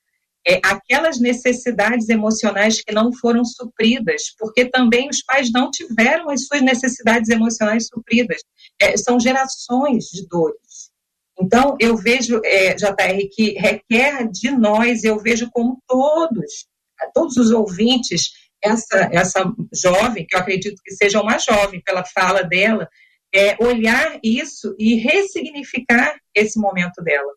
[0.45, 6.45] é, aquelas necessidades emocionais que não foram supridas, porque também os pais não tiveram as
[6.45, 8.41] suas necessidades emocionais supridas.
[8.79, 10.91] É, são gerações de dores.
[11.39, 16.67] Então, eu vejo, é, JR, que requer de nós, eu vejo como todos,
[17.13, 18.31] todos os ouvintes,
[18.63, 22.87] essa, essa jovem, que eu acredito que seja uma jovem pela fala dela,
[23.33, 27.31] é olhar isso e ressignificar esse momento dela.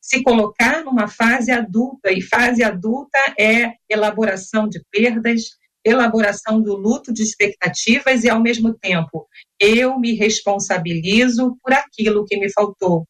[0.00, 5.42] Se colocar numa fase adulta, e fase adulta é elaboração de perdas,
[5.84, 9.26] elaboração do luto de expectativas e, ao mesmo tempo,
[9.58, 13.06] eu me responsabilizo por aquilo que me faltou.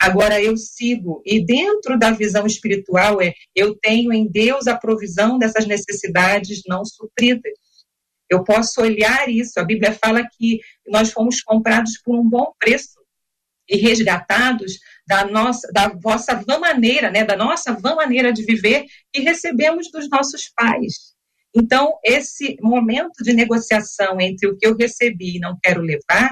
[0.00, 1.22] Agora eu sigo.
[1.26, 6.84] E dentro da visão espiritual é eu tenho em Deus a provisão dessas necessidades não
[6.84, 7.52] supridas.
[8.30, 9.60] Eu posso olhar isso.
[9.60, 12.98] A Bíblia fala que nós fomos comprados por um bom preço
[13.68, 18.86] e resgatados da nossa, da vossa vã maneira, né, da nossa vã maneira de viver
[19.12, 21.14] que recebemos dos nossos pais.
[21.54, 26.30] Então, esse momento de negociação entre o que eu recebi e não quero levar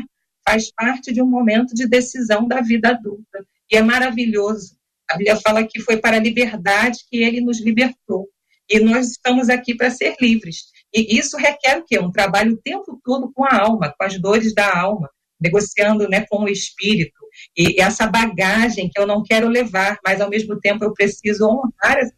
[0.48, 3.44] faz parte de um momento de decisão da vida adulta.
[3.70, 4.76] E é maravilhoso.
[5.10, 8.28] A Bíblia fala que foi para a liberdade que ele nos libertou.
[8.68, 10.64] E nós estamos aqui para ser livres.
[10.94, 11.98] E isso requer o quê?
[11.98, 15.08] Um trabalho o tempo todo com a alma, com as dores da alma,
[15.40, 17.18] negociando né, com o espírito.
[17.56, 21.98] E essa bagagem que eu não quero levar, mas ao mesmo tempo eu preciso honrar
[21.98, 22.14] essa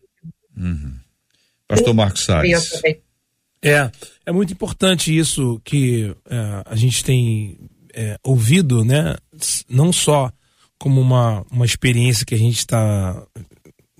[0.57, 0.99] uhum.
[1.69, 2.83] Pastor Marcos Salles.
[3.63, 3.91] É,
[4.27, 7.59] é muito importante isso que é, a gente tem
[7.95, 9.17] é, ouvido, né?
[9.69, 10.33] Não só
[10.81, 13.23] como uma, uma experiência que a gente está.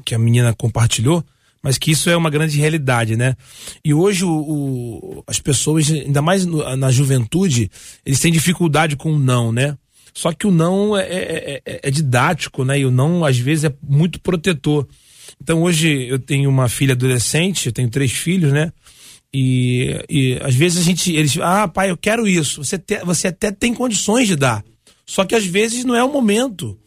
[0.03, 1.23] que a menina compartilhou,
[1.63, 3.37] mas que isso é uma grande realidade, né?
[3.85, 7.71] E hoje o, o, as pessoas, ainda mais no, na juventude,
[8.05, 9.77] eles têm dificuldade com o não, né?
[10.15, 12.81] Só que o não é, é, é, é, didático, né?
[12.81, 14.89] E o não, às vezes, é muito protetor.
[15.41, 18.73] Então, hoje eu tenho uma filha adolescente, eu tenho três filhos, né?
[19.33, 22.65] E, e às vezes a gente, eles, ah, pai, eu quero isso.
[22.65, 24.65] Você, te, você até tem condições de dar.
[25.11, 26.79] Só que às vezes não é o momento.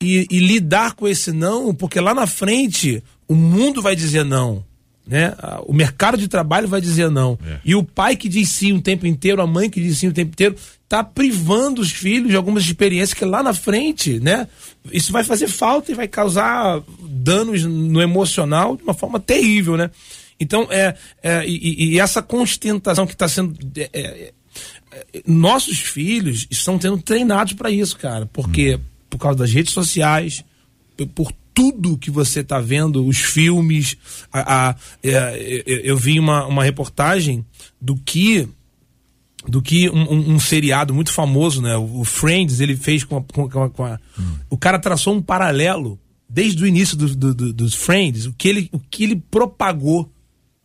[0.00, 4.64] E, e lidar com esse não, porque lá na frente o mundo vai dizer não.
[5.04, 5.34] Né?
[5.66, 7.36] O mercado de trabalho vai dizer não.
[7.44, 7.58] É.
[7.64, 10.12] E o pai que diz sim o tempo inteiro, a mãe que diz sim o
[10.12, 14.46] tempo inteiro, está privando os filhos de algumas experiências que lá na frente, né?
[14.92, 19.90] Isso vai fazer falta e vai causar danos no emocional de uma forma terrível, né?
[20.38, 23.58] Então, é, é e, e essa constentação que está sendo.
[23.76, 24.32] É, é,
[25.26, 28.26] nossos filhos estão sendo treinados para isso, cara.
[28.26, 28.80] Porque hum.
[29.10, 30.44] por causa das redes sociais,
[31.14, 33.96] por tudo que você está vendo, os filmes.
[34.32, 37.44] A, a, é, eu vi uma, uma reportagem
[37.80, 38.48] do que
[39.46, 41.76] do que um, um, um, seriado muito famoso, né?
[41.76, 43.22] O Friends, ele fez com a.
[43.22, 44.36] Com, com a hum.
[44.50, 45.98] O cara traçou um paralelo
[46.28, 50.08] desde o início do, do, do, dos Friends, o que ele, o que ele propagou.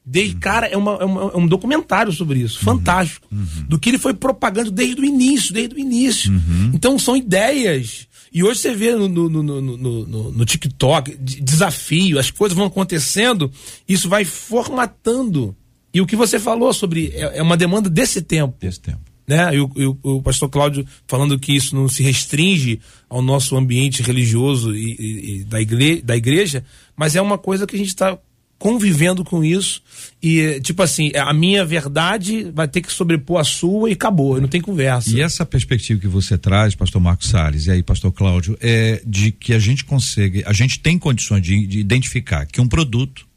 [0.05, 0.39] Desde, uhum.
[0.39, 2.77] Cara, é, uma, é, uma, é, um documentário sobre isso, uhum.
[2.77, 3.27] fantástico.
[3.31, 3.65] Uhum.
[3.69, 6.31] Do que ele foi propagando desde o início, desde o início.
[6.31, 6.71] Uhum.
[6.73, 12.31] Então são ideias e hoje você vê no, no, no, no, no TikTok desafio, as
[12.31, 13.51] coisas vão acontecendo,
[13.87, 15.55] isso vai formatando.
[15.93, 18.55] E o que você falou sobre é, é uma demanda desse tempo.
[18.59, 19.01] Desse tempo.
[19.27, 19.55] Né?
[19.55, 24.01] E o, e o, pastor Cláudio falando que isso não se restringe ao nosso ambiente
[24.01, 26.65] religioso e, e, e da, igreja, da igreja,
[26.97, 28.17] mas é uma coisa que a gente está
[28.57, 29.81] convivendo com isso
[30.21, 34.47] e tipo assim a minha verdade vai ter que sobrepor a sua e acabou não
[34.47, 38.57] tem conversa e essa perspectiva que você traz pastor Marcos Salles e aí pastor Cláudio
[38.61, 42.67] é de que a gente consegue a gente tem condições de, de identificar que um
[42.67, 43.27] produto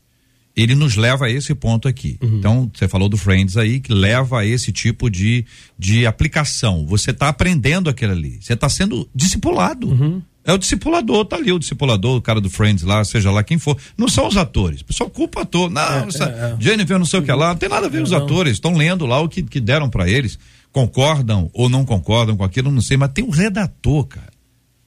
[0.57, 2.16] ele nos leva a esse ponto aqui.
[2.22, 2.38] Uhum.
[2.38, 5.44] Então, você falou do Friends aí, que leva a esse tipo de,
[5.79, 6.87] de aplicação.
[6.87, 8.38] Você está aprendendo aquilo ali.
[8.40, 9.88] Você está sendo discipulado.
[9.88, 10.22] Uhum.
[10.46, 13.59] É o discipulador, tá ali o discipulador, o cara do Friends lá, seja lá quem
[13.59, 13.76] for.
[13.98, 14.80] Não são os atores.
[14.80, 15.68] O pessoal culpa ator.
[15.68, 16.56] Não, é, essa, é, é.
[16.61, 17.48] Jennifer não sei o que lá.
[17.48, 18.52] Não tem nada a ver os atores.
[18.52, 20.38] Estão lendo lá o que, que deram para eles.
[20.70, 24.30] Concordam ou não concordam com aquilo, não sei, mas tem um redator, cara.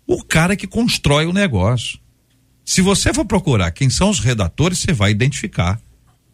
[0.08, 2.00] O cara que constrói o negócio.
[2.64, 5.78] Se você for procurar quem são os redatores, você vai identificar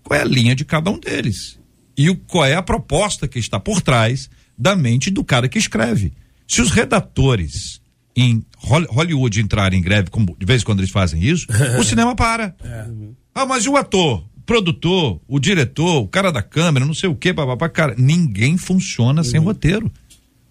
[0.03, 1.57] qual é a linha de cada um deles.
[1.97, 5.57] E o, qual é a proposta que está por trás da mente do cara que
[5.57, 6.13] escreve.
[6.47, 7.81] Se os redatores
[8.15, 11.47] em Hollywood entrar em greve, como de vez em quando eles fazem isso,
[11.79, 12.55] o cinema para.
[12.63, 12.85] É.
[13.33, 17.09] Ah, mas e o ator, o produtor, o diretor, o cara da câmera, não sei
[17.09, 19.27] o que, papapá, cara, ninguém funciona uhum.
[19.27, 19.91] sem roteiro.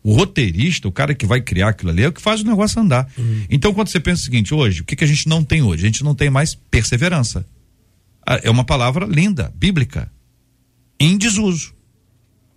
[0.02, 2.78] O roteirista, o cara que vai criar aquilo ali, é o que faz o negócio
[2.78, 3.10] andar.
[3.16, 3.46] Uhum.
[3.48, 5.84] Então, quando você pensa o seguinte, hoje, o que, que a gente não tem hoje?
[5.84, 7.46] A gente não tem mais perseverança.
[8.26, 10.12] Ah, é uma palavra linda, bíblica,
[11.00, 11.72] em desuso.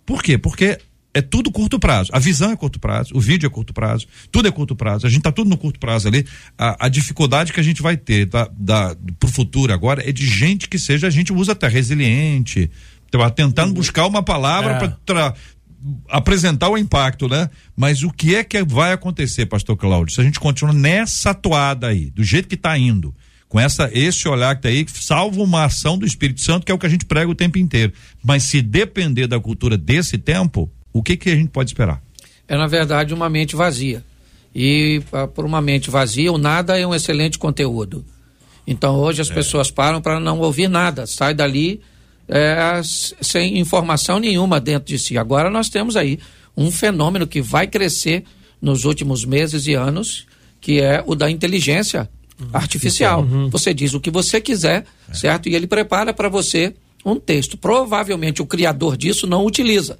[0.06, 0.38] Por quê?
[0.38, 0.78] Porque
[1.17, 2.12] é tudo curto prazo.
[2.13, 5.08] A visão é curto prazo, o vídeo é curto prazo, tudo é curto prazo.
[5.08, 6.25] A gente está tudo no curto prazo ali.
[6.56, 10.27] A, a, dificuldade que a gente vai ter da, da, pro futuro agora é de
[10.27, 12.69] gente que seja, a gente usa até resiliente,
[13.10, 14.95] tá tentando buscar uma palavra é.
[15.06, 15.34] para
[16.10, 17.49] apresentar o impacto, né?
[17.75, 20.13] Mas o que é que vai acontecer, pastor Cláudio?
[20.13, 23.15] Se a gente continua nessa toada aí, do jeito que está indo,
[23.49, 26.75] com essa esse olhar que tá aí, salvo uma ação do Espírito Santo, que é
[26.75, 27.93] o que a gente prega o tempo inteiro.
[28.23, 32.01] Mas se depender da cultura desse tempo, o que, que a gente pode esperar?
[32.47, 34.03] É, na verdade, uma mente vazia.
[34.55, 38.03] E uh, por uma mente vazia, o nada é um excelente conteúdo.
[38.65, 39.33] Então hoje as é.
[39.33, 41.79] pessoas param para não ouvir nada, sai dali
[42.27, 45.17] é, sem informação nenhuma dentro de si.
[45.17, 46.19] Agora nós temos aí
[46.55, 48.23] um fenômeno que vai crescer
[48.62, 50.25] nos últimos meses e anos,
[50.60, 52.47] que é o da inteligência uhum.
[52.51, 53.21] artificial.
[53.21, 53.49] Uhum.
[53.49, 55.13] Você diz o que você quiser, é.
[55.13, 55.47] certo?
[55.47, 56.73] E ele prepara para você
[57.05, 57.57] um texto.
[57.57, 59.97] Provavelmente o criador disso não utiliza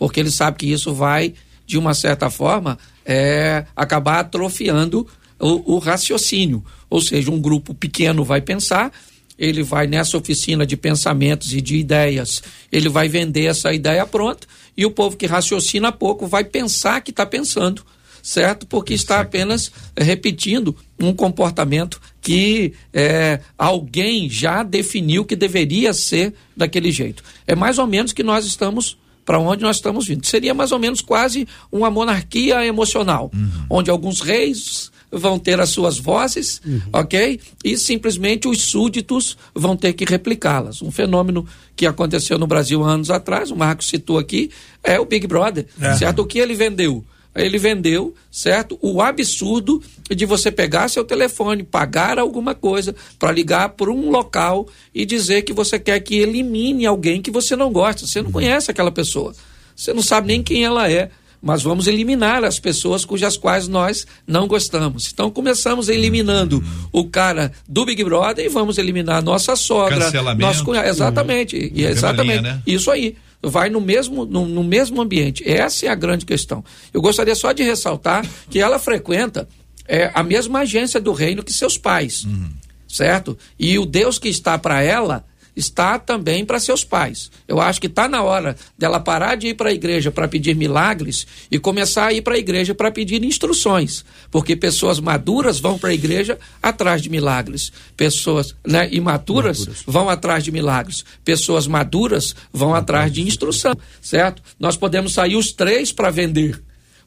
[0.00, 1.34] porque ele sabe que isso vai,
[1.66, 5.06] de uma certa forma, é, acabar atrofiando
[5.38, 6.64] o, o raciocínio.
[6.88, 8.90] Ou seja, um grupo pequeno vai pensar
[9.38, 14.46] ele vai nessa oficina de pensamentos e de ideias, ele vai vender essa ideia pronta
[14.76, 17.82] e o povo que raciocina pouco vai pensar que está pensando,
[18.22, 18.66] certo?
[18.66, 26.92] Porque está apenas repetindo um comportamento que é, alguém já definiu que deveria ser daquele
[26.92, 27.24] jeito.
[27.46, 28.98] É mais ou menos que nós estamos
[29.30, 30.26] para onde nós estamos vindo.
[30.26, 33.50] Seria mais ou menos quase uma monarquia emocional, uhum.
[33.70, 36.80] onde alguns reis vão ter as suas vozes, uhum.
[36.92, 37.38] ok?
[37.64, 40.82] E simplesmente os súditos vão ter que replicá-las.
[40.82, 44.50] Um fenômeno que aconteceu no Brasil anos atrás, o Marcos citou aqui,
[44.82, 45.94] é o Big Brother, é.
[45.94, 46.22] certo?
[46.22, 47.04] O que ele vendeu?
[47.34, 48.78] Ele vendeu, certo?
[48.82, 54.66] O absurdo de você pegar seu telefone, pagar alguma coisa para ligar por um local
[54.92, 58.06] e dizer que você quer que elimine alguém que você não gosta.
[58.06, 58.32] Você não uhum.
[58.32, 59.32] conhece aquela pessoa.
[59.76, 61.10] Você não sabe nem quem ela é
[61.42, 65.10] mas vamos eliminar as pessoas cujas quais nós não gostamos.
[65.12, 66.88] Então começamos eliminando uhum.
[66.92, 70.88] o cara do Big Brother e vamos eliminar a nossa sogra, nosso cunhado.
[70.88, 71.70] Exatamente, uhum.
[71.74, 72.42] e exatamente.
[72.42, 72.62] Né?
[72.66, 73.16] Isso aí.
[73.42, 75.48] Vai no mesmo, no, no mesmo ambiente.
[75.48, 76.64] Essa é a grande questão.
[76.92, 79.48] Eu gostaria só de ressaltar que ela frequenta
[79.88, 82.24] é, a mesma agência do reino que seus pais.
[82.24, 82.50] Uhum.
[82.86, 83.38] Certo?
[83.58, 87.30] E o Deus que está para ela está também para seus pais.
[87.46, 90.54] Eu acho que está na hora dela parar de ir para a igreja para pedir
[90.54, 95.78] milagres e começar a ir para a igreja para pedir instruções, porque pessoas maduras vão
[95.78, 99.82] para a igreja atrás de milagres, pessoas né, imaturas maduras.
[99.86, 104.42] vão atrás de milagres, pessoas maduras vão atrás de instrução, certo?
[104.58, 106.60] Nós podemos sair os três para vender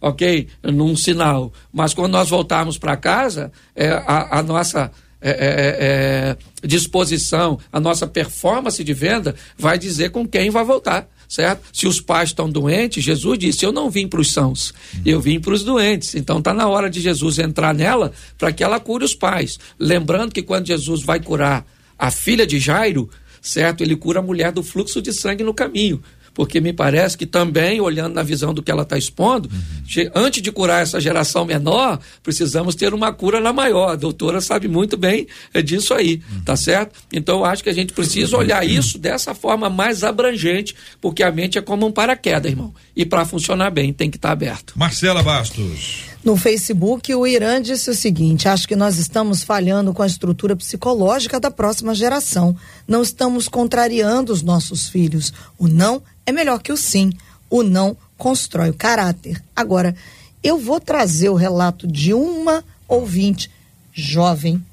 [0.03, 0.49] ok?
[0.61, 1.53] Num sinal.
[1.71, 4.91] Mas quando nós voltarmos para casa, é, a, a, nossa
[5.23, 10.65] é, é, é, é, disposição, a nossa performance de venda vai dizer com quem vai
[10.65, 11.07] voltar.
[11.29, 11.63] Certo?
[11.73, 14.71] Se os pais estão doentes, Jesus disse: Eu não vim para os sãos,
[15.03, 16.13] eu vim para os doentes.
[16.13, 19.57] Então está na hora de Jesus entrar nela para que ela cure os pais.
[19.79, 21.65] Lembrando que quando Jesus vai curar
[21.97, 23.09] a filha de Jairo,
[23.41, 23.81] certo?
[23.81, 26.03] Ele cura a mulher do fluxo de sangue no caminho
[26.33, 30.11] porque me parece que também, olhando na visão do que ela está expondo, uhum.
[30.15, 33.91] antes de curar essa geração menor, precisamos ter uma cura na maior.
[33.91, 36.41] A doutora sabe muito bem é disso aí, uhum.
[36.41, 36.99] tá certo?
[37.11, 41.31] Então eu acho que a gente precisa olhar isso dessa forma mais abrangente, porque a
[41.31, 42.73] mente é como um paraquedas, irmão.
[42.95, 44.73] E para funcionar bem, tem que estar tá aberto.
[44.75, 46.12] Marcela Bastos.
[46.23, 50.55] No Facebook, o Irã disse o seguinte: acho que nós estamos falhando com a estrutura
[50.55, 52.55] psicológica da próxima geração.
[52.87, 55.33] Não estamos contrariando os nossos filhos.
[55.57, 57.11] O não é melhor que o sim.
[57.49, 59.43] O não constrói o caráter.
[59.53, 59.93] Agora,
[60.41, 63.51] eu vou trazer o relato de uma ouvinte
[63.93, 64.63] jovem,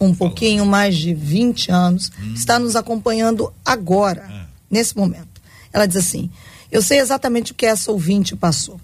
[0.00, 2.32] um pouquinho mais de 20 anos, hum.
[2.34, 4.46] está nos acompanhando agora, ah.
[4.70, 5.42] nesse momento.
[5.72, 6.30] Ela diz assim:
[6.72, 8.80] Eu sei exatamente o que essa ouvinte passou.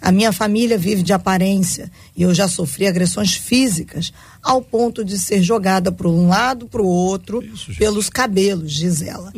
[0.00, 5.18] A minha família vive de aparência e eu já sofri agressões físicas ao ponto de
[5.18, 9.32] ser jogada para um lado, para o outro, Isso, pelos cabelos, diz ela.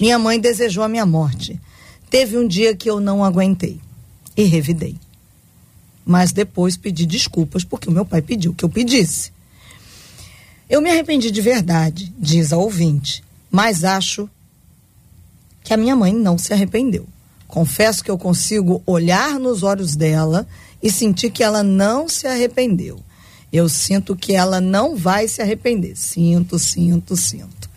[0.00, 1.60] Minha mãe desejou a minha morte.
[2.08, 3.80] Teve um dia que eu não aguentei
[4.36, 4.96] e revidei.
[6.04, 9.32] Mas depois pedi desculpas porque o meu pai pediu que eu pedisse.
[10.68, 14.28] Eu me arrependi de verdade, diz a ouvinte, mas acho
[15.62, 17.06] que a minha mãe não se arrependeu.
[17.46, 20.46] Confesso que eu consigo olhar nos olhos dela
[20.82, 23.00] e sentir que ela não se arrependeu.
[23.52, 25.96] Eu sinto que ela não vai se arrepender.
[25.96, 27.70] Sinto, sinto, sinto.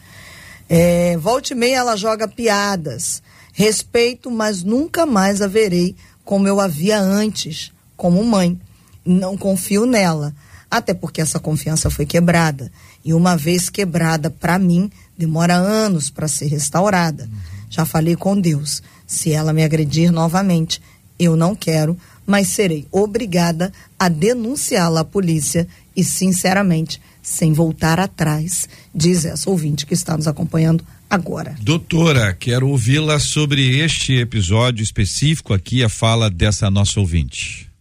[0.67, 3.21] É, volte e meia ela joga piadas.
[3.53, 8.59] Respeito, mas nunca mais a verei como eu havia antes, como mãe.
[9.05, 10.35] Não confio nela.
[10.69, 12.71] Até porque essa confiança foi quebrada.
[13.05, 17.23] E uma vez quebrada, para mim, demora anos para ser restaurada.
[17.23, 17.39] Uhum.
[17.69, 20.81] Já falei com Deus se ela me agredir novamente,
[21.17, 25.65] eu não quero, mas serei obrigada a denunciá-la à polícia
[25.95, 31.55] e, sinceramente, sem voltar atrás, diz essa ouvinte que está nos acompanhando agora.
[31.61, 37.71] Doutora, quero ouvi-la sobre este episódio específico aqui, a fala dessa nossa ouvinte.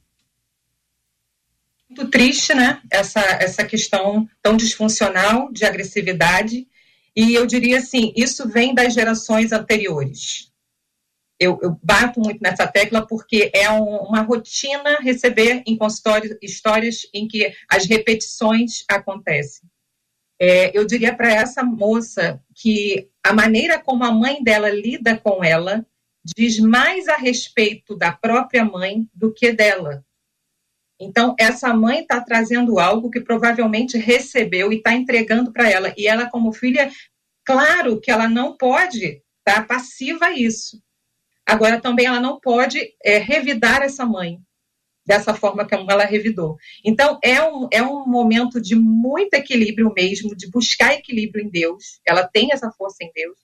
[1.90, 2.78] Muito triste, né?
[2.90, 6.66] Essa, essa questão tão disfuncional de agressividade.
[7.14, 10.50] E eu diria assim: isso vem das gerações anteriores
[11.38, 17.06] eu, eu, bato muito nessa tecla porque é um, uma rotina receber em consultório histórias
[17.12, 19.68] em que as repetições acontecem.
[20.40, 25.42] É, eu diria para essa moça que a maneira como a mãe dela lida com
[25.42, 25.86] ela
[26.24, 30.04] diz mais a respeito da própria mãe do que dela.
[30.98, 35.94] Então, essa mãe está trazendo algo que provavelmente recebeu e está entregando para ela.
[35.96, 36.90] E ela, como filha,
[37.44, 40.82] claro que ela não pode estar tá passiva a isso
[41.46, 44.40] Agora, também ela não pode é, revidar essa mãe.
[45.06, 46.56] dessa forma como ela revidou.
[46.84, 52.00] Então, é um, é um momento de muito equilíbrio mesmo, de buscar equilíbrio em Deus.
[52.04, 53.38] Ela tem essa força em Deus.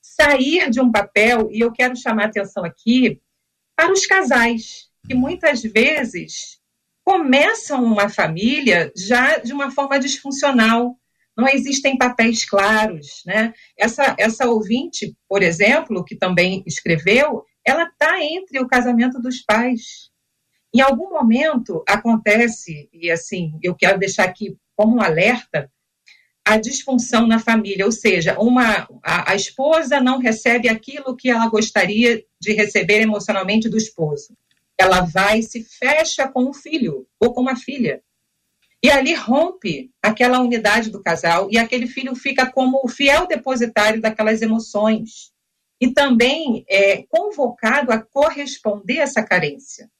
[0.00, 3.20] Sair de um papel, e eu quero chamar a atenção aqui
[3.76, 6.60] para os casais, que muitas vezes
[7.04, 10.96] começam uma família já de uma forma disfuncional.
[11.36, 13.52] Não existem papéis claros, né?
[13.78, 20.10] Essa, essa ouvinte, por exemplo, que também escreveu, ela está entre o casamento dos pais
[20.72, 25.70] em algum momento acontece, e assim, eu quero deixar aqui como um alerta,
[26.44, 31.46] a disfunção na família, ou seja, uma, a, a, esposa não recebe aquilo que ela
[31.48, 34.34] gostaria de receber emocionalmente do esposo.
[34.78, 38.02] Ela vai e se fecha com o filho ou com a filha.
[38.82, 44.00] E ali rompe aquela unidade do casal e aquele filho fica como o fiel depositário
[44.00, 45.32] daquelas emoções.
[45.80, 49.90] E também é convocado a corresponder a essa carência.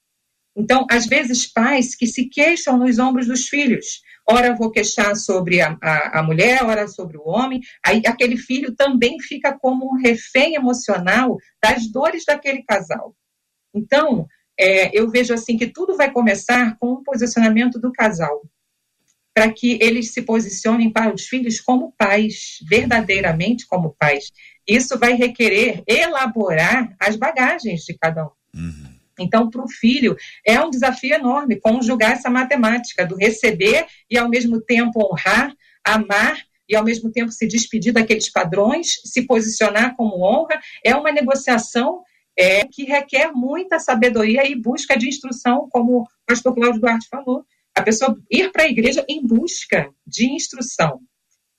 [0.57, 4.03] Então, às vezes, pais que se queixam nos ombros dos filhos.
[4.29, 7.61] Ora, vou queixar sobre a, a, a, mulher, ora sobre o homem.
[7.85, 13.15] Aí, aquele filho também fica como um refém emocional das dores daquele casal.
[13.75, 14.27] Então,
[14.59, 18.43] é, eu vejo assim que tudo vai começar com o posicionamento do casal,
[19.35, 24.31] para que eles se posicionem para os filhos como pais, verdadeiramente como pais.
[24.67, 28.31] Isso vai requerer elaborar as bagagens de cada um.
[28.55, 28.91] Uhum.
[29.19, 30.17] Então, para o filho,
[30.47, 35.55] é um desafio enorme conjugar essa matemática do receber e, ao mesmo tempo, honrar,
[35.85, 40.59] amar e, ao mesmo tempo, se despedir daqueles padrões, se posicionar como honra.
[40.85, 42.03] É uma negociação
[42.37, 47.45] é, que requer muita sabedoria e busca de instrução, como o pastor Cláudio Duarte falou.
[47.77, 51.01] A pessoa ir para a igreja em busca de instrução.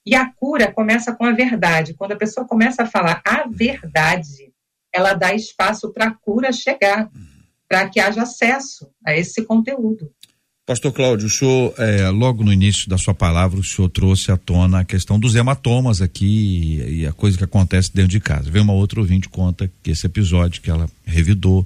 [0.06, 1.94] E a cura começa com a verdade.
[1.94, 4.52] Quando a pessoa começa a falar a verdade,
[4.94, 7.10] ela dá espaço para a cura chegar
[7.68, 10.12] para que haja acesso a esse conteúdo.
[10.66, 14.38] Pastor Cláudio, o senhor, é, logo no início da sua palavra, o senhor trouxe à
[14.38, 18.52] tona a questão dos hematomas aqui e, a coisa que acontece dentro de casa.
[18.52, 21.66] Veio uma outra ouvinte conta que esse episódio que ela revidou,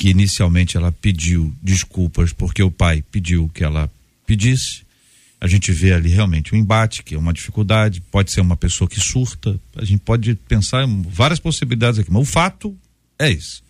[0.00, 3.90] que inicialmente ela pediu desculpas porque o pai pediu que ela
[4.26, 4.80] pedisse.
[5.38, 8.88] A gente vê ali realmente um embate, que é uma dificuldade, pode ser uma pessoa
[8.88, 12.74] que surta, a gente pode pensar em várias possibilidades aqui, mas o fato
[13.18, 13.62] é isso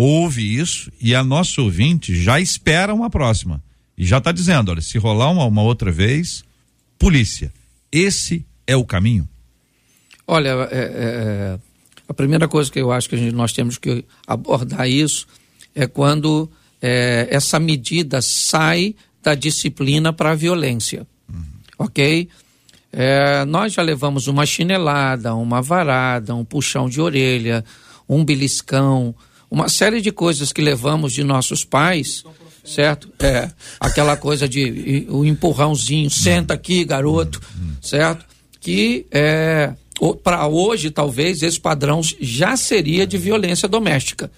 [0.00, 3.60] ouve isso e a nossa ouvinte já espera uma próxima.
[3.96, 6.44] E já está dizendo: olha, se rolar uma, uma outra vez,
[6.96, 7.52] polícia.
[7.90, 9.28] Esse é o caminho?
[10.24, 11.58] Olha, é, é, é,
[12.08, 15.26] a primeira coisa que eu acho que gente, nós temos que abordar isso
[15.78, 16.50] é quando
[16.82, 21.06] é, essa medida sai da disciplina para a violência.
[21.32, 21.44] Uhum.
[21.78, 22.28] Ok?
[22.92, 27.64] É, nós já levamos uma chinelada, uma varada, um puxão de orelha,
[28.08, 29.14] um beliscão,
[29.48, 32.24] uma série de coisas que levamos de nossos pais,
[32.64, 33.08] certo?
[33.20, 33.48] É,
[33.78, 37.40] aquela coisa de o empurrãozinho, senta aqui, garoto,
[37.80, 38.24] certo?
[38.60, 39.74] Que é,
[40.24, 44.28] para hoje, talvez, esse padrão já seria de violência doméstica.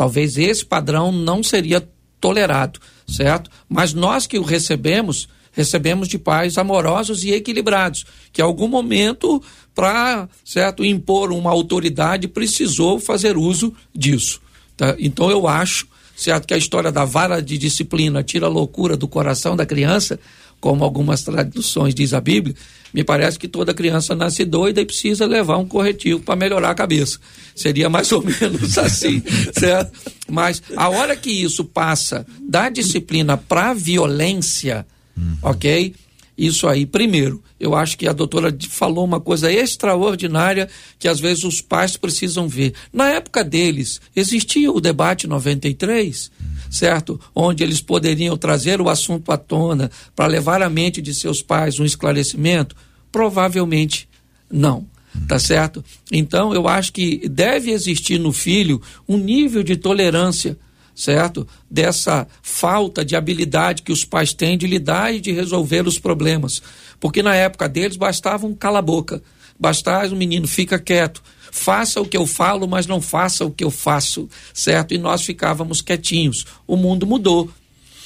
[0.00, 1.86] Talvez esse padrão não seria
[2.18, 3.50] tolerado, certo?
[3.68, 9.42] Mas nós que o recebemos, recebemos de pais amorosos e equilibrados, que em algum momento
[9.74, 14.40] para certo impor uma autoridade precisou fazer uso disso.
[14.74, 14.96] Tá?
[14.98, 15.86] Então eu acho
[16.16, 20.18] certo que a história da vara de disciplina tira a loucura do coração da criança,
[20.60, 22.54] como algumas traduções diz a Bíblia,
[22.92, 26.74] me parece que toda criança nasce doida e precisa levar um corretivo para melhorar a
[26.74, 27.18] cabeça.
[27.54, 29.92] Seria mais ou menos assim, certo?
[30.28, 34.86] Mas a hora que isso passa da disciplina para violência,
[35.16, 35.36] uhum.
[35.42, 35.94] ok?
[36.36, 40.66] Isso aí, primeiro, eu acho que a doutora falou uma coisa extraordinária
[40.98, 42.72] que às vezes os pais precisam ver.
[42.90, 46.30] Na época deles, existia o debate 93,
[46.70, 47.20] certo?
[47.34, 51.78] Onde eles poderiam trazer o assunto à tona para levar à mente de seus pais
[51.78, 52.74] um esclarecimento?
[53.12, 54.08] Provavelmente
[54.50, 54.86] não.
[55.26, 55.84] Tá certo?
[56.10, 60.56] Então, eu acho que deve existir no filho um nível de tolerância
[61.00, 61.48] certo?
[61.70, 66.62] Dessa falta de habilidade que os pais têm de lidar e de resolver os problemas.
[67.00, 69.22] Porque na época deles bastava um cala-boca,
[69.58, 73.64] bastava um menino, fica quieto, faça o que eu falo, mas não faça o que
[73.64, 74.94] eu faço, certo?
[74.94, 76.44] E nós ficávamos quietinhos.
[76.66, 77.50] O mundo mudou,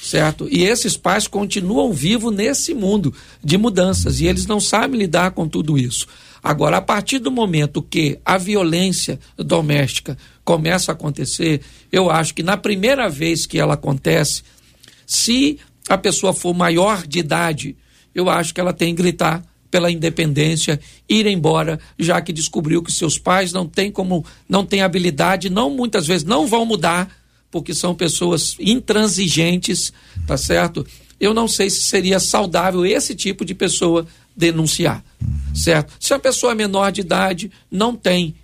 [0.01, 0.47] certo?
[0.49, 5.47] E esses pais continuam vivos nesse mundo de mudanças e eles não sabem lidar com
[5.47, 6.07] tudo isso.
[6.41, 12.43] Agora, a partir do momento que a violência doméstica começa a acontecer, eu acho que
[12.43, 14.43] na primeira vez que ela acontece,
[15.07, 17.75] se a pessoa for maior de idade,
[18.15, 22.91] eu acho que ela tem que gritar pela independência, ir embora, já que descobriu que
[22.91, 27.13] seus pais não têm como, não têm habilidade, não muitas vezes não vão mudar
[27.51, 29.93] porque são pessoas intransigentes,
[30.25, 30.85] tá certo?
[31.19, 34.05] Eu não sei se seria saudável esse tipo de pessoa
[34.35, 35.03] denunciar,
[35.53, 35.93] certo?
[35.99, 38.35] Se a pessoa é menor de idade, não tem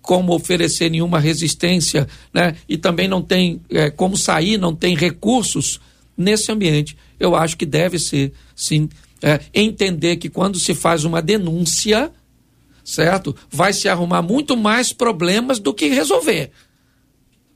[0.00, 2.56] como oferecer nenhuma resistência, né?
[2.68, 5.80] E também não tem é, como sair, não tem recursos
[6.16, 6.96] nesse ambiente.
[7.18, 8.88] Eu acho que deve ser, sim,
[9.24, 12.12] é, entender que quando se faz uma denúncia,
[12.84, 13.34] certo?
[13.50, 16.50] Vai se arrumar muito mais problemas do que resolver.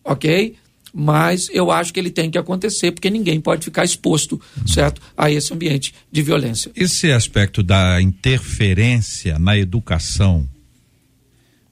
[0.03, 0.57] Ok?
[0.95, 5.03] Mas eu acho que ele tem que acontecer, porque ninguém pode ficar exposto, certo?
[5.15, 6.73] A esse ambiente de violência.
[6.75, 10.49] Esse aspecto da interferência na educação.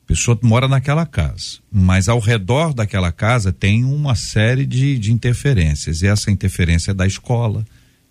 [0.04, 5.10] A pessoa mora naquela casa, mas ao redor daquela casa tem uma série de, de
[5.10, 6.02] interferências.
[6.02, 7.64] E essa interferência é da escola,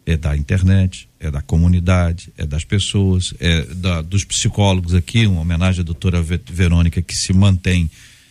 [0.06, 5.42] é da internet, é da comunidade, é das pessoas, é da, dos psicólogos aqui, uma
[5.42, 7.90] homenagem à doutora Verônica que se mantém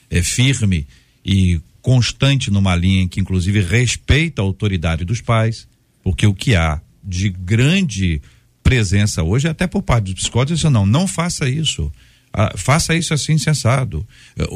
[0.09, 0.87] é, firme
[1.25, 5.67] e constante numa linha que inclusive respeita a autoridade dos pais,
[6.03, 8.23] porque o que há de grande
[8.63, 11.93] presença hoje, até por parte dos psicólogos, isso não, não faça isso.
[12.33, 14.07] Ah, faça isso assim cessado.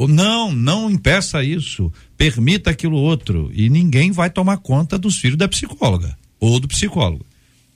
[0.09, 1.93] Não, não impeça isso.
[2.17, 3.49] Permita aquilo outro.
[3.53, 7.25] E ninguém vai tomar conta dos filhos da psicóloga ou do psicólogo.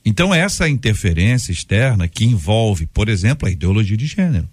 [0.04, 4.48] Então, essa interferência externa que envolve, por exemplo, a ideologia de gênero,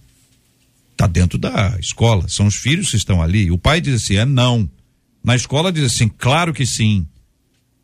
[0.92, 3.52] está dentro da escola, são os filhos que estão ali.
[3.52, 4.70] O pai diz assim: é não.
[5.24, 7.06] Na escola diz assim: claro que sim.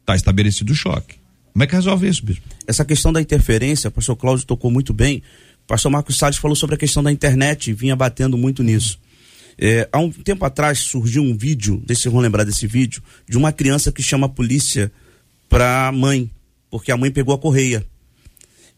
[0.02, 1.16] Está estabelecido o choque.
[1.52, 2.44] Como é que resolve isso, bispo?
[2.66, 5.22] Essa questão da interferência, o pastor Cláudio tocou muito bem.
[5.66, 9.00] O pastor Marcos Salles falou sobre a questão da internet e vinha batendo muito nisso.
[9.58, 13.52] É, há um tempo atrás surgiu um vídeo, vocês vão lembrar desse vídeo, de uma
[13.52, 14.92] criança que chama a polícia
[15.50, 16.30] para a mãe,
[16.70, 17.86] porque a mãe pegou a correia.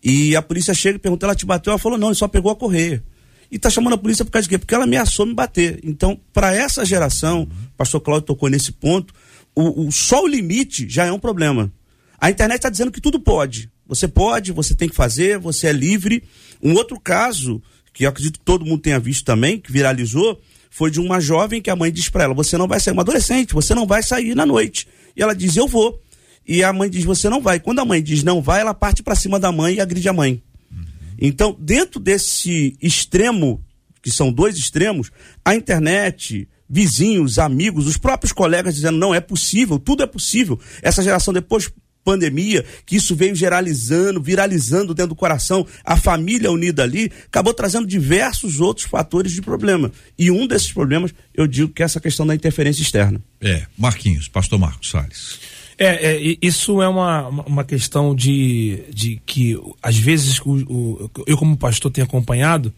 [0.03, 1.71] E a polícia chega e pergunta: ela te bateu?
[1.71, 3.03] Ela falou: não, ele só pegou a correia.
[3.51, 4.57] E está chamando a polícia por causa de quê?
[4.57, 5.79] Porque ela ameaçou me bater.
[5.83, 9.13] Então, para essa geração, o pastor Cláudio tocou nesse ponto,
[9.55, 11.71] o, o, só o limite já é um problema.
[12.19, 13.71] A internet está dizendo que tudo pode.
[13.87, 16.23] Você pode, você tem que fazer, você é livre.
[16.61, 17.61] Um outro caso,
[17.91, 20.39] que eu acredito que todo mundo tenha visto também, que viralizou,
[20.69, 23.01] foi de uma jovem que a mãe disse para ela: Você não vai sair, uma
[23.01, 24.87] adolescente, você não vai sair na noite.
[25.15, 25.99] E ela diz: Eu vou.
[26.47, 27.59] E a mãe diz: Você não vai.
[27.59, 30.13] Quando a mãe diz não vai, ela parte para cima da mãe e agride a
[30.13, 30.41] mãe.
[30.71, 30.85] Uhum.
[31.19, 33.63] Então, dentro desse extremo,
[34.01, 35.11] que são dois extremos,
[35.43, 40.59] a internet, vizinhos, amigos, os próprios colegas dizendo não é possível, tudo é possível.
[40.81, 41.71] Essa geração depois
[42.03, 47.85] pandemia, que isso veio geralizando, viralizando dentro do coração, a família unida ali, acabou trazendo
[47.85, 49.91] diversos outros fatores de problema.
[50.17, 53.21] E um desses problemas, eu digo que é essa questão da interferência externa.
[53.41, 55.39] É, Marquinhos, pastor Marcos Salles.
[55.81, 61.37] É, é, isso é uma, uma questão de, de que, às vezes, o, o, eu,
[61.37, 62.73] como pastor, tenho acompanhado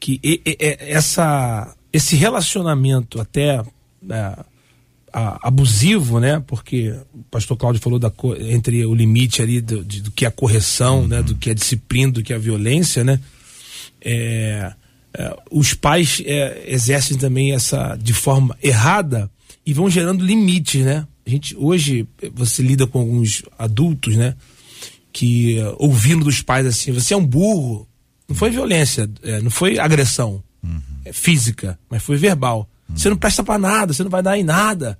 [0.00, 3.62] que e, e, essa, esse relacionamento até
[4.08, 4.38] é,
[5.12, 6.42] a, abusivo, né?
[6.46, 10.28] Porque o pastor Cláudio falou da, entre o limite ali do, de, do que é
[10.28, 11.08] a correção, uhum.
[11.08, 11.22] né?
[11.22, 13.20] Do que é a disciplina, do que é a violência, né?
[14.00, 14.72] É,
[15.12, 19.30] é, os pais é, exercem também essa de forma errada
[19.68, 21.06] e vão gerando limites, né?
[21.26, 24.34] A gente hoje você lida com alguns adultos, né?
[25.12, 27.86] Que uh, ouvindo dos pais assim, você é um burro.
[28.26, 30.80] Não foi violência, é, não foi agressão uhum.
[31.04, 32.66] é, física, mas foi verbal.
[32.88, 32.96] Uhum.
[32.96, 34.98] Você não presta para nada, você não vai dar em nada.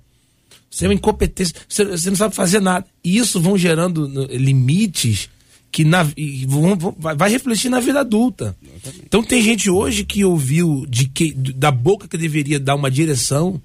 [0.70, 2.84] Você é uma incompetência, você, você não sabe fazer nada.
[3.02, 5.30] E isso vão gerando no, limites
[5.72, 6.02] que na,
[6.46, 8.54] vão, vão, vai refletir na vida adulta.
[9.02, 13.58] Então tem gente hoje que ouviu de que da boca que deveria dar uma direção,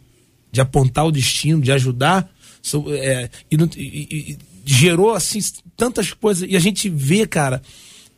[0.54, 2.32] de apontar o destino, de ajudar,
[2.62, 5.39] são, é, e, e, e, gerou assim
[5.76, 6.47] tantas coisas.
[6.47, 7.60] E a gente vê, cara,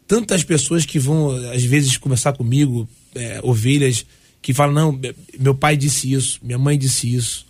[0.06, 4.06] tantas pessoas que vão, às vezes, conversar comigo, é, ovelhas,
[4.42, 5.00] que falam: não,
[5.40, 7.46] meu pai disse isso, minha mãe disse isso.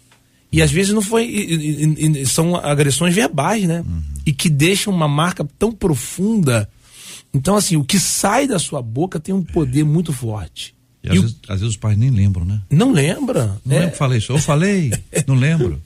[0.52, 1.26] E às vezes não foi.
[1.26, 3.80] E, e, são agressões verbais, né?
[3.80, 4.04] Uhum.
[4.24, 6.70] E que deixam uma marca tão profunda.
[7.34, 10.75] Então, assim, o que sai da sua boca tem um poder muito forte.
[11.06, 11.22] E, e às, o...
[11.22, 12.62] vezes, às, vezes, os pais nem lembram, né?
[12.70, 13.58] Não lembra.
[13.66, 13.80] Não é...
[13.80, 14.32] lembro que falei isso.
[14.32, 14.91] Eu falei,
[15.28, 15.82] não lembro.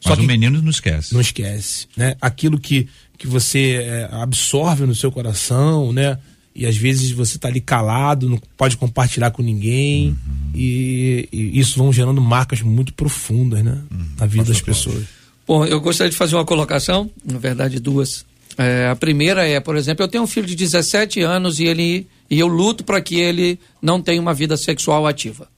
[0.00, 1.12] Só Mas que o menino não esquece.
[1.12, 2.16] Não esquece, né?
[2.20, 2.88] Aquilo que,
[3.18, 6.18] que você é, absorve no seu coração, né?
[6.54, 10.08] E às vezes você está ali calado, não pode compartilhar com ninguém.
[10.08, 10.16] Uhum.
[10.54, 13.78] E, e, isso vão gerando marcas muito profundas, né?
[13.90, 14.06] Uhum.
[14.18, 15.04] Na vida das pessoas.
[15.46, 18.24] Bom, eu gostaria de fazer uma colocação, na verdade duas.
[18.56, 22.08] É, a primeira é, por exemplo, eu tenho um filho de 17 anos e ele
[22.30, 25.48] e eu luto para que ele não tenha uma vida sexual ativa.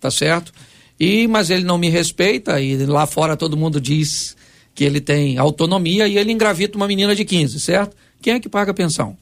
[0.00, 0.52] Tá certo?
[0.98, 4.36] E, mas ele não me respeita e lá fora todo mundo diz
[4.74, 7.96] que ele tem autonomia e ele engravida uma menina de 15, certo?
[8.20, 9.16] Quem é que paga a pensão?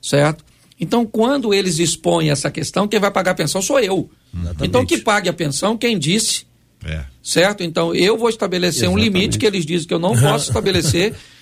[0.00, 0.44] Certo?
[0.78, 4.10] Então, quando eles expõem essa questão, quem vai pagar a pensão sou eu.
[4.34, 4.66] Exatamente.
[4.66, 6.44] Então, que pague a pensão quem disse
[6.84, 7.04] é.
[7.22, 7.62] certo?
[7.62, 9.08] Então eu vou estabelecer Exatamente.
[9.08, 11.14] um limite que eles dizem que eu não posso estabelecer.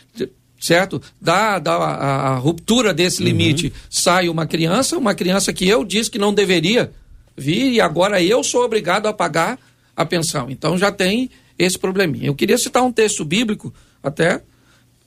[0.62, 1.02] certo?
[1.20, 3.26] Da, da a, a ruptura desse uhum.
[3.26, 6.92] limite sai uma criança, uma criança que eu disse que não deveria
[7.36, 9.58] vir e agora eu sou obrigado a pagar
[9.96, 10.48] a pensão.
[10.48, 12.28] Então já tem esse probleminha.
[12.28, 14.40] Eu queria citar um texto bíblico até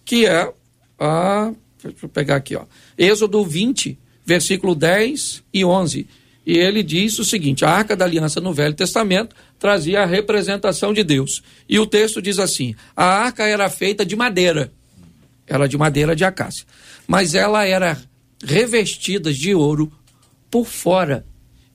[0.03, 0.51] que é
[0.99, 2.65] a deixa eu pegar aqui, ó.
[2.97, 6.05] Êxodo 20, versículo 10 e 11.
[6.45, 10.93] E ele diz o seguinte: a arca da aliança no Velho Testamento trazia a representação
[10.93, 11.41] de Deus.
[11.69, 14.71] E o texto diz assim: a arca era feita de madeira
[15.47, 16.65] ela de madeira de acácia.
[17.07, 17.97] Mas ela era
[18.43, 19.91] revestida de ouro
[20.49, 21.25] por fora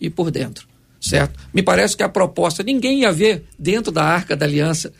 [0.00, 0.66] e por dentro,
[1.00, 1.38] certo?
[1.52, 4.92] Me parece que a proposta, ninguém ia ver dentro da Arca da Aliança,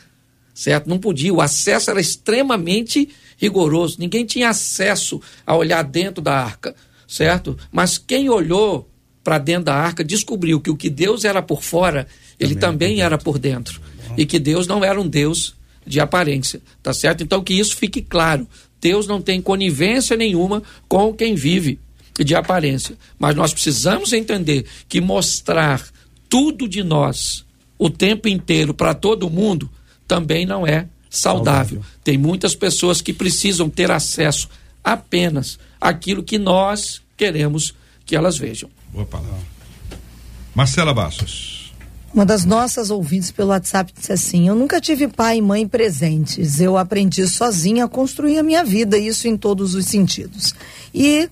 [0.55, 0.89] certo?
[0.89, 6.75] Não podia, o acesso era extremamente rigoroso, ninguém tinha acesso a olhar dentro da arca,
[7.09, 7.57] certo?
[7.73, 8.89] Mas quem olhou
[9.25, 12.07] para dentro da arca descobriu que o que Deus era por fora,
[12.39, 13.81] ele também, também era por dentro.
[14.17, 15.55] E que Deus não era um Deus
[15.87, 17.23] de aparência, tá certo?
[17.23, 18.47] Então que isso fique claro.
[18.81, 21.79] Deus não tem conivência nenhuma com quem vive
[22.19, 25.87] de aparência, mas nós precisamos entender que mostrar
[26.29, 27.45] tudo de nós
[27.79, 29.71] o tempo inteiro para todo mundo
[30.07, 31.77] também não é saudável.
[31.79, 31.85] saudável.
[32.05, 34.49] Tem muitas pessoas que precisam ter acesso
[34.85, 37.75] apenas àquilo que nós queremos
[38.05, 38.69] que elas vejam.
[38.93, 39.39] Boa palavra.
[40.55, 41.60] Marcela Bassos.
[42.13, 46.61] Uma das nossas ouvintes pelo WhatsApp disse assim: Eu nunca tive pai e mãe presentes.
[46.61, 50.53] Eu aprendi sozinha a construir a minha vida, isso em todos os sentidos.
[50.93, 51.31] E,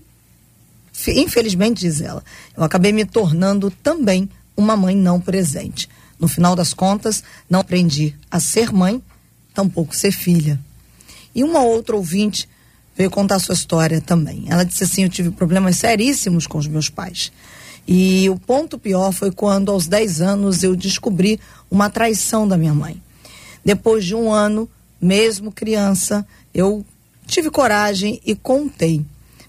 [1.09, 2.22] infelizmente, diz ela,
[2.57, 5.89] eu acabei me tornando também uma mãe não presente.
[6.18, 9.03] No final das contas, não aprendi a ser mãe,
[9.53, 10.61] tampouco ser filha.
[11.35, 12.49] E uma outra ouvinte
[12.97, 14.45] veio contar sua história também.
[14.49, 17.33] Ela disse assim: Eu tive problemas seríssimos com os meus pais.
[17.91, 22.74] E o ponto pior foi quando, aos 10 anos, eu descobri uma traição da minha
[22.74, 23.03] mãe.
[23.64, 24.68] Depois de um ano,
[25.01, 26.84] mesmo criança, eu
[27.26, 29.03] tive coragem e contei.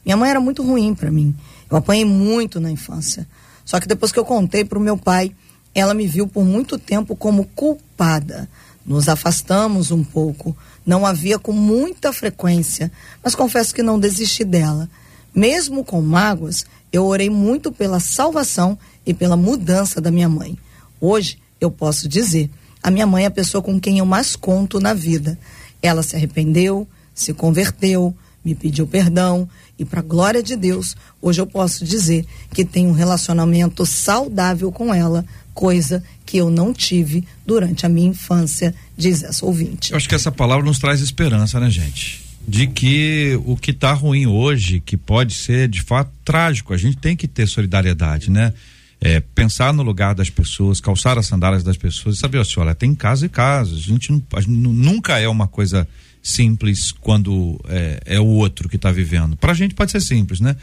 [0.06, 1.36] Minha mãe era muito ruim para mim.
[1.70, 3.28] Eu apanhei muito na infância.
[3.66, 5.36] Só que depois que eu contei para o meu pai,
[5.76, 8.50] ela me viu por muito tempo como culpada.
[8.86, 10.56] Nos afastamos um pouco.
[10.86, 12.90] Não havia com muita frequência,
[13.22, 14.90] mas confesso que não desisti dela.
[15.36, 20.58] Mesmo com mágoas, eu orei muito pela salvação e pela mudança da minha mãe.
[21.00, 22.50] Hoje, eu posso dizer,
[22.82, 25.38] a minha mãe é a pessoa com quem eu mais conto na vida.
[25.82, 29.48] Ela se arrependeu, se converteu, me pediu perdão
[29.80, 34.94] e para glória de Deus, hoje eu posso dizer que tenho um relacionamento saudável com
[34.94, 39.92] ela, coisa que eu não tive durante a minha infância, diz essa ouvinte.
[39.92, 42.29] Eu acho que essa palavra nos traz esperança, né, gente?
[42.50, 46.98] De que o que está ruim hoje, que pode ser de fato trágico, a gente
[46.98, 48.52] tem que ter solidariedade, né?
[49.00, 52.74] É, pensar no lugar das pessoas, calçar as sandálias das pessoas e saber, assim, olha,
[52.74, 53.86] tem casos e casos.
[53.86, 55.88] A gente, não, a gente nunca é uma coisa
[56.24, 59.38] simples quando é, é o outro que está vivendo.
[59.38, 60.56] Para a gente pode ser simples, né?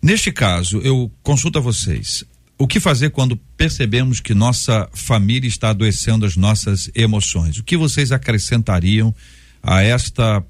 [0.00, 2.24] Neste caso, eu consulto a vocês.
[2.56, 7.58] O que fazer quando percebemos que nossa família está adoecendo as nossas emoções?
[7.58, 9.12] O que vocês acrescentariam
[9.60, 10.44] a esta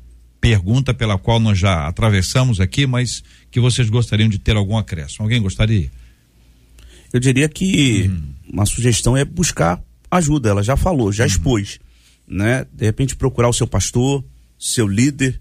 [0.45, 5.25] pergunta pela qual nós já atravessamos aqui, mas que vocês gostariam de ter algum acréscimo.
[5.25, 5.91] Alguém gostaria?
[7.11, 8.23] Eu diria que uhum.
[8.53, 10.51] uma sugestão é buscar ajuda.
[10.51, 11.29] Ela já falou, já uhum.
[11.29, 11.81] expôs,
[12.29, 12.67] né?
[12.71, 14.23] De repente procurar o seu pastor,
[14.59, 15.41] seu líder,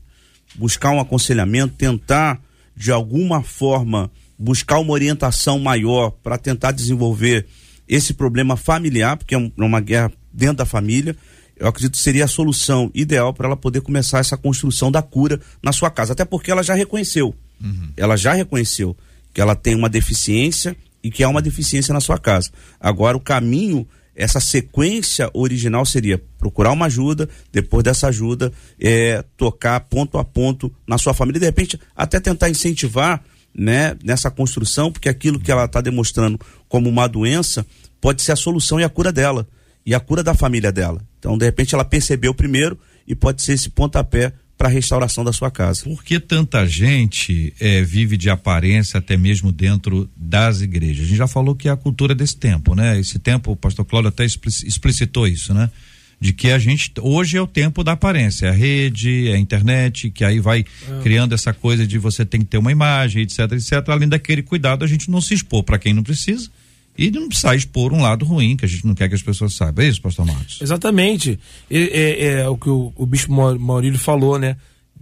[0.56, 2.42] buscar um aconselhamento, tentar
[2.74, 7.46] de alguma forma buscar uma orientação maior para tentar desenvolver
[7.90, 11.14] esse problema familiar, porque é uma guerra dentro da família
[11.58, 15.40] eu acredito que seria a solução ideal para ela poder começar essa construção da cura
[15.62, 16.14] na sua casa.
[16.14, 17.34] Até porque ela já reconheceu.
[17.62, 17.90] Uhum.
[17.96, 18.96] Ela já reconheceu
[19.34, 22.50] que ela tem uma deficiência e que há uma deficiência na sua casa.
[22.80, 29.80] Agora, o caminho, essa sequência original seria procurar uma ajuda, depois dessa ajuda, é, tocar
[29.82, 31.38] ponto a ponto na sua família.
[31.38, 33.24] E, de repente, até tentar incentivar
[33.54, 37.66] né, nessa construção, porque aquilo que ela está demonstrando como uma doença
[38.02, 39.48] pode ser a solução e a cura dela
[39.86, 41.02] e a cura da família dela.
[41.24, 45.32] Então, de repente, ela percebeu primeiro e pode ser esse pontapé para a restauração da
[45.32, 45.86] sua casa.
[45.86, 51.06] Por que tanta gente é, vive de aparência até mesmo dentro das igrejas?
[51.06, 53.00] A gente já falou que é a cultura desse tempo, né?
[53.00, 55.72] Esse tempo, o pastor Cláudio até explicitou isso, né?
[56.20, 59.40] De que a gente, hoje é o tempo da aparência, é a rede, é a
[59.40, 61.02] internet, que aí vai é.
[61.04, 63.82] criando essa coisa de você tem que ter uma imagem, etc, etc.
[63.88, 66.50] Além daquele cuidado, a gente não se expor para quem não precisa
[66.98, 69.54] e não precisar expor um lado ruim que a gente não quer que as pessoas
[69.54, 69.84] saibam.
[69.84, 70.60] É isso, pastor Marcos?
[70.62, 71.40] Exatamente.
[71.70, 74.58] É, é, é o que o, o bispo Maurílio falou, né?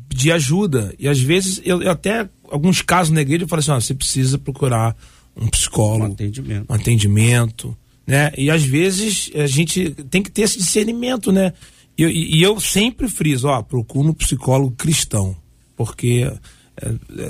[0.10, 0.94] De ajuda.
[0.98, 3.94] E às vezes, eu, eu até, alguns casos na igreja, eu falo assim: ó, você
[3.94, 4.96] precisa procurar
[5.36, 6.66] um psicólogo, um atendimento.
[6.70, 8.32] Um atendimento né?
[8.38, 11.54] E às vezes a gente tem que ter esse discernimento, né?
[11.98, 15.36] E, e eu sempre friso, ó, procuro um psicólogo cristão,
[15.76, 16.32] porque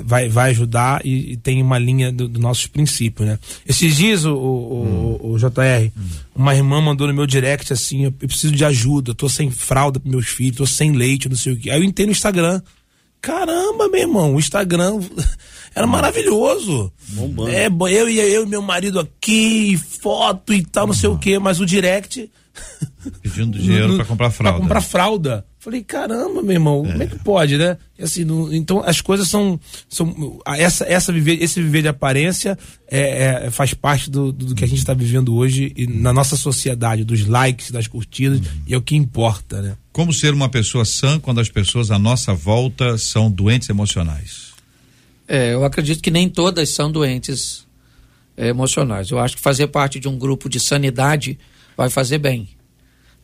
[0.03, 3.39] vai, vai ajudar e, e, tem uma linha dos do nossos princípios, né?
[3.65, 5.31] Esses dias, o, o, hum.
[5.31, 6.07] o, JR, hum.
[6.35, 10.11] uma irmã mandou no meu direct assim, eu preciso de ajuda, tô sem fralda pros
[10.11, 11.69] meus filhos, tô sem leite, não sei o que.
[11.69, 12.61] Aí eu entrei no Instagram.
[13.19, 14.99] Caramba, meu irmão, o Instagram
[15.75, 16.91] era maravilhoso.
[17.09, 17.51] Bombando.
[17.51, 21.37] É, eu e eu e meu marido aqui, foto e tal, não sei o que,
[21.37, 22.31] mas o direct.
[23.21, 24.57] Pedindo dinheiro para comprar fralda.
[24.57, 25.45] Pra comprar fralda.
[25.61, 26.91] Falei, caramba, meu irmão, é.
[26.91, 27.77] como é que pode, né?
[28.01, 29.59] Assim, no, então as coisas são.
[29.87, 32.57] são essa, essa viver, esse viver de aparência
[32.87, 36.35] é, é faz parte do, do, que a gente está vivendo hoje e na nossa
[36.35, 38.45] sociedade, dos likes, das curtidas, uhum.
[38.65, 39.77] e é o que importa, né?
[39.93, 44.53] Como ser uma pessoa sã quando as pessoas à nossa volta são doentes emocionais?
[45.27, 47.67] É, eu acredito que nem todas são doentes
[48.35, 49.11] é, emocionais.
[49.11, 51.37] Eu acho que fazer parte de um grupo de sanidade
[51.77, 52.49] vai fazer bem.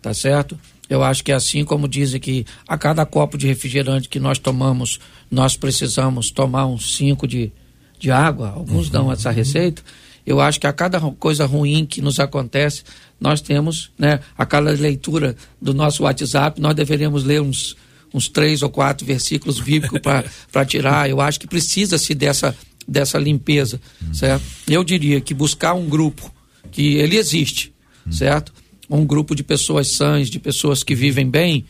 [0.03, 0.57] Tá certo?
[0.89, 4.39] Eu acho que é assim como dizem que a cada copo de refrigerante que nós
[4.39, 7.51] tomamos, nós precisamos tomar uns cinco de,
[7.99, 8.49] de água.
[8.49, 8.91] Alguns uhum.
[8.91, 9.81] dão essa receita.
[10.25, 12.83] Eu acho que a cada coisa ruim que nos acontece,
[13.19, 17.75] nós temos, né, a cada leitura do nosso WhatsApp, nós deveríamos ler uns
[18.13, 21.09] uns três ou quatro versículos bíblicos para tirar.
[21.09, 22.55] Eu acho que precisa-se dessa,
[22.87, 24.13] dessa limpeza, hum.
[24.13, 24.43] certo?
[24.67, 26.33] Eu diria que buscar um grupo,
[26.71, 27.73] que ele existe,
[28.05, 28.11] hum.
[28.11, 28.53] certo?
[28.89, 31.65] Um grupo de pessoas sãs, de pessoas que vivem bem,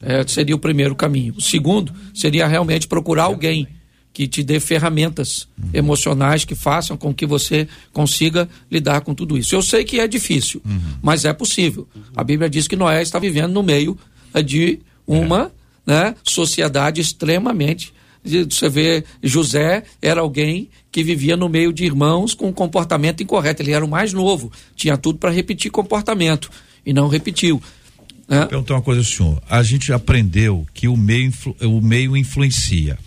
[0.00, 1.34] é, seria o primeiro caminho.
[1.36, 3.66] O segundo seria realmente procurar alguém
[4.12, 5.70] que te dê ferramentas uhum.
[5.72, 9.54] emocionais que façam com que você consiga lidar com tudo isso.
[9.54, 10.80] Eu sei que é difícil, uhum.
[11.00, 11.86] mas é possível.
[12.16, 13.96] A Bíblia diz que Noé está vivendo no meio
[14.44, 15.52] de uma
[15.86, 17.92] né, sociedade extremamente.
[18.24, 23.62] Você vê, José era alguém que vivia no meio de irmãos com um comportamento incorreto.
[23.62, 26.50] Ele era o mais novo, tinha tudo para repetir comportamento
[26.84, 27.62] e não repetiu.
[28.28, 28.40] Né?
[28.40, 29.42] Vou perguntar uma coisa ao senhor.
[29.48, 32.98] A gente aprendeu que o meio, o meio influencia.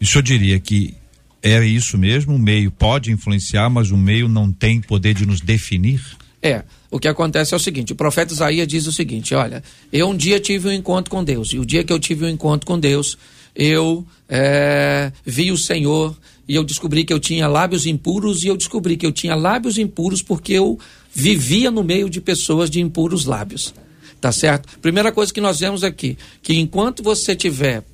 [0.00, 0.94] E o senhor diria que
[1.42, 2.34] é isso mesmo?
[2.34, 6.00] O meio pode influenciar, mas o meio não tem poder de nos definir?
[6.42, 6.62] É.
[6.90, 10.16] O que acontece é o seguinte: o profeta Isaías diz o seguinte: olha, eu um
[10.16, 12.78] dia tive um encontro com Deus, e o dia que eu tive um encontro com
[12.78, 13.18] Deus,
[13.58, 18.56] eu é, vi o Senhor e eu descobri que eu tinha lábios impuros, e eu
[18.56, 20.78] descobri que eu tinha lábios impuros porque eu
[21.12, 23.74] vivia no meio de pessoas de impuros lábios.
[24.20, 24.78] Tá certo?
[24.78, 27.84] Primeira coisa que nós vemos aqui: que enquanto você tiver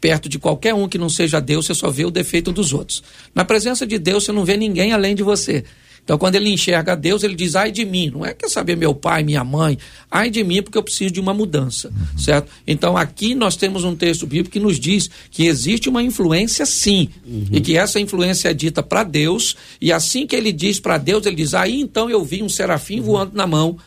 [0.00, 3.02] perto de qualquer um que não seja Deus, você só vê o defeito dos outros.
[3.34, 5.64] Na presença de Deus, você não vê ninguém além de você.
[6.10, 8.10] Então, quando ele enxerga Deus, ele diz: ai de mim.
[8.10, 9.78] Não é quer saber meu pai, minha mãe.
[10.10, 11.86] Ai de mim, porque eu preciso de uma mudança.
[11.86, 12.18] Uhum.
[12.18, 12.50] Certo?
[12.66, 17.10] Então, aqui nós temos um texto bíblico que nos diz que existe uma influência, sim.
[17.24, 17.44] Uhum.
[17.52, 19.56] E que essa influência é dita para Deus.
[19.80, 23.00] E assim que ele diz para Deus, ele diz: aí então eu vi um serafim
[23.00, 23.78] voando na mão.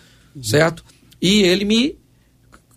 [0.42, 0.82] Certo?
[1.22, 1.98] E ele me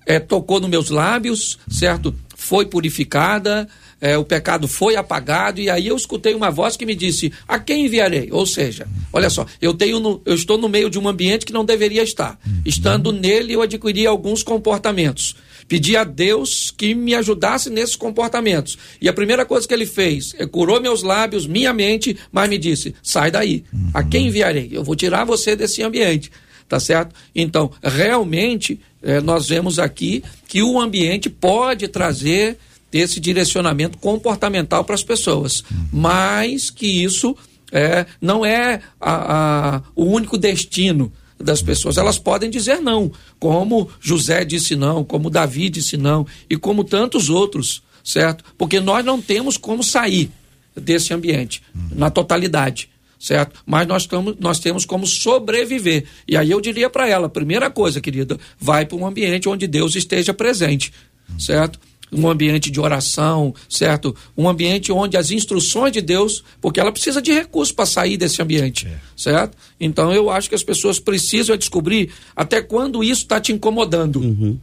[0.05, 2.13] é, tocou nos meus lábios, certo?
[2.35, 3.69] Foi purificada
[4.01, 7.59] é, o pecado foi apagado, e aí eu escutei uma voz que me disse: A
[7.59, 8.29] quem enviarei?
[8.31, 11.53] Ou seja, olha só, eu, tenho no, eu estou no meio de um ambiente que
[11.53, 12.39] não deveria estar.
[12.65, 15.37] Estando nele, eu adquiri alguns comportamentos.
[15.67, 18.79] Pedi a Deus que me ajudasse nesses comportamentos.
[19.01, 22.59] E a primeira coisa que ele fez é curou meus lábios, minha mente, mas me
[22.59, 23.65] disse: sai daí.
[23.95, 24.69] A quem enviarei?
[24.73, 26.31] Eu vou tirar você desse ambiente.
[26.69, 27.15] Tá certo?
[27.33, 32.59] Então, realmente, é, nós vemos aqui que o ambiente pode trazer
[32.97, 37.37] esse direcionamento comportamental para as pessoas, mas que isso
[37.73, 41.97] é, não é a, a, o único destino das pessoas.
[41.97, 47.29] Elas podem dizer não, como José disse não, como Davi disse não e como tantos
[47.29, 48.45] outros, certo?
[48.57, 50.31] Porque nós não temos como sair
[50.75, 51.63] desse ambiente
[51.95, 52.89] na totalidade
[53.19, 53.61] certo?
[53.67, 56.05] Mas nós, tamo, nós temos como sobreviver.
[56.29, 59.97] E aí eu diria para ela: primeira coisa, querida, vai para um ambiente onde Deus
[59.97, 60.93] esteja presente,
[61.39, 61.81] certo?
[62.13, 64.15] Um ambiente de oração, certo?
[64.37, 68.41] Um ambiente onde as instruções de Deus, porque ela precisa de recursos para sair desse
[68.41, 68.99] ambiente, é.
[69.17, 69.57] certo?
[69.81, 74.21] Então eu acho que as pessoas precisam descobrir até quando isso está te incomodando.
[74.21, 74.59] Uhum.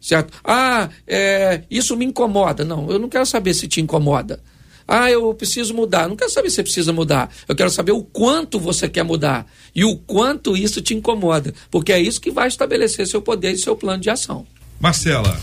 [0.00, 0.32] Certo?
[0.44, 2.64] Ah, é, isso me incomoda.
[2.64, 4.40] Não, eu não quero saber se te incomoda.
[4.86, 6.08] Ah, eu preciso mudar.
[6.08, 7.28] Não quero saber se você precisa mudar.
[7.48, 11.52] Eu quero saber o quanto você quer mudar e o quanto isso te incomoda.
[11.70, 14.46] Porque é isso que vai estabelecer seu poder e seu plano de ação.
[14.78, 15.36] Marcela,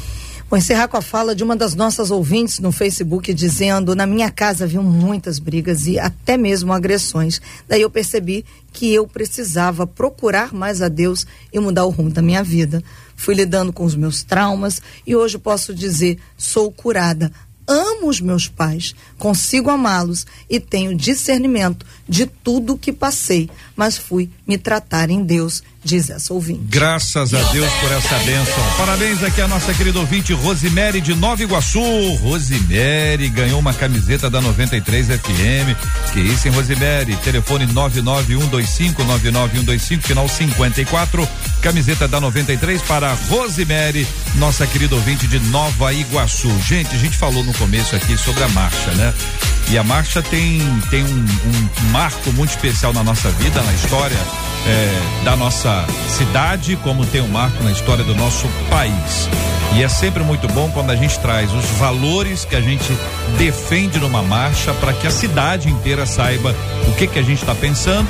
[0.54, 4.30] Vou encerrar com a fala de uma das nossas ouvintes no Facebook dizendo: Na minha
[4.30, 7.42] casa haviam muitas brigas e até mesmo agressões.
[7.68, 12.22] Daí eu percebi que eu precisava procurar mais a Deus e mudar o rumo da
[12.22, 12.84] minha vida.
[13.16, 17.32] Fui lidando com os meus traumas e hoje posso dizer: sou curada.
[17.68, 24.30] Amo os meus pais, consigo amá-los e tenho discernimento de tudo que passei, mas fui
[24.46, 26.62] me tratar em Deus, diz essa ouvinte.
[26.70, 28.64] Graças a Deus por essa bênção.
[28.78, 31.82] Parabéns aqui a nossa querida ouvinte Rosimere de Nova Iguaçu.
[32.16, 36.12] Rosimere ganhou uma camiseta da 93 FM.
[36.14, 37.16] Que isso, hein, Rosimere?
[37.18, 41.28] Telefone 99125 99125 final 54.
[41.62, 44.06] Camiseta da 93 para Rosimere,
[44.36, 46.50] nossa querida ouvinte de Nova Iguaçu.
[46.62, 49.14] Gente, a gente falou no começo aqui sobre a marcha, né?
[49.70, 50.60] E a marcha tem,
[50.90, 54.18] tem um, um marco muito especial na nossa vida, na história
[54.66, 59.30] é, da nossa cidade, como tem um marco na história do nosso país.
[59.76, 62.96] E é sempre muito bom quando a gente traz os valores que a gente
[63.38, 66.56] defende numa marcha para que a cidade inteira saiba
[66.88, 68.08] o que que a gente está pensando.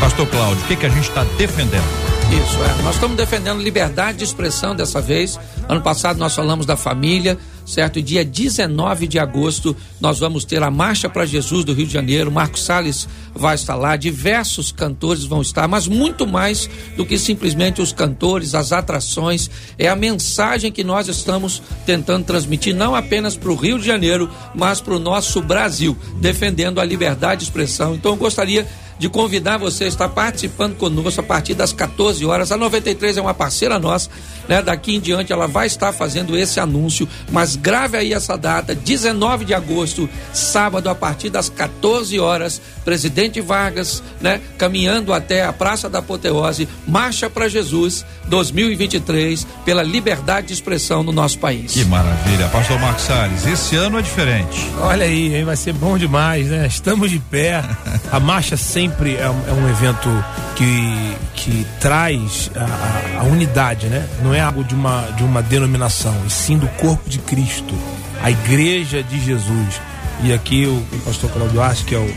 [0.00, 2.06] Pastor Cláudio, o que que a gente está defendendo?
[2.30, 2.82] Isso, é.
[2.82, 5.38] Nós estamos defendendo liberdade de expressão dessa vez.
[5.68, 8.00] Ano passado nós falamos da família, certo?
[8.00, 12.30] Dia 19 de agosto nós vamos ter a Marcha para Jesus do Rio de Janeiro.
[12.30, 17.82] Marcos Salles vai estar lá, diversos cantores vão estar, mas muito mais do que simplesmente
[17.82, 19.50] os cantores, as atrações.
[19.78, 24.30] É a mensagem que nós estamos tentando transmitir, não apenas para o Rio de Janeiro,
[24.54, 27.94] mas para o nosso Brasil, defendendo a liberdade de expressão.
[27.94, 28.66] Então eu gostaria
[28.98, 32.50] de convidar você a estar participando conosco a partir das 14 horas.
[32.50, 34.10] A 93 é uma parceira nossa,
[34.48, 34.62] né?
[34.62, 39.44] Daqui em diante ela vai estar fazendo esse anúncio, mas grave aí essa data, 19
[39.44, 44.40] de agosto, sábado, a partir das 14 horas, Presidente Vargas, né?
[44.56, 51.12] Caminhando até a Praça da Apoteose, Marcha para Jesus 2023, pela liberdade de expressão no
[51.12, 51.72] nosso país.
[51.72, 52.48] Que maravilha.
[52.48, 54.70] Pastor Marcos Salles, esse ano é diferente.
[54.80, 55.44] Olha aí, hein?
[55.44, 56.66] vai ser bom demais, né?
[56.66, 57.62] Estamos de pé.
[58.10, 58.56] A marcha
[58.86, 60.08] sempre é um, é um evento
[60.54, 64.08] que, que traz a, a, unidade, né?
[64.22, 67.74] Não é algo de uma, de uma denominação, e sim do corpo de Cristo,
[68.22, 69.80] a igreja de Jesus.
[70.22, 72.14] E aqui o, o pastor Claudio Arce, que é o,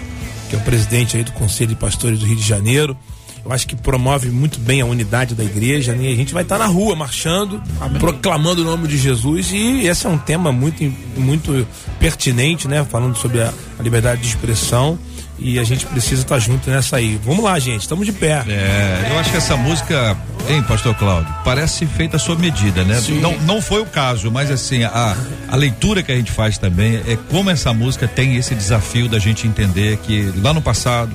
[0.50, 2.96] que é o presidente aí do Conselho de Pastores do Rio de Janeiro,
[3.44, 6.10] eu acho que promove muito bem a unidade da igreja, né?
[6.10, 8.00] A gente vai estar na rua marchando, Amém.
[8.00, 10.84] proclamando o nome de Jesus e esse é um tema muito,
[11.18, 11.66] muito
[12.00, 12.84] pertinente, né?
[12.84, 15.00] Falando sobre a, a liberdade de expressão
[15.42, 17.20] e a gente precisa estar tá junto nessa aí.
[17.24, 18.44] Vamos lá, gente, estamos de pé.
[18.48, 20.18] É, eu acho que essa música,
[20.50, 23.00] hein, pastor Cláudio, parece feita à sua medida, né?
[23.00, 23.20] Sim.
[23.20, 25.16] Não, não foi o caso, mas assim, a,
[25.48, 29.20] a leitura que a gente faz também é como essa música tem esse desafio da
[29.20, 31.12] gente entender que lá no passado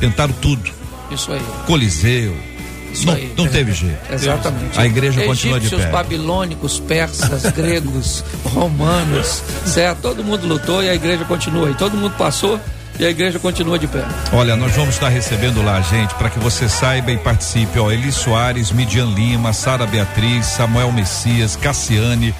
[0.00, 1.42] tentaram tudo isso aí.
[1.66, 2.36] Coliseu.
[2.92, 3.32] Isso não, aí.
[3.36, 3.98] não teve jeito.
[4.12, 4.78] Exatamente.
[4.78, 5.90] A igreja Egípcios, continua de pé.
[5.90, 10.00] babilônicos, persas, gregos, romanos, certo?
[10.00, 11.70] Todo mundo lutou e a igreja continua.
[11.70, 12.60] E todo mundo passou
[12.98, 14.04] e a igreja continua de pé.
[14.32, 17.78] Olha, nós vamos estar recebendo lá, gente, para que você saiba e participe.
[17.78, 22.34] Ó, Eli Soares, Midian Lima, Sara Beatriz, Samuel Messias, Cassiane,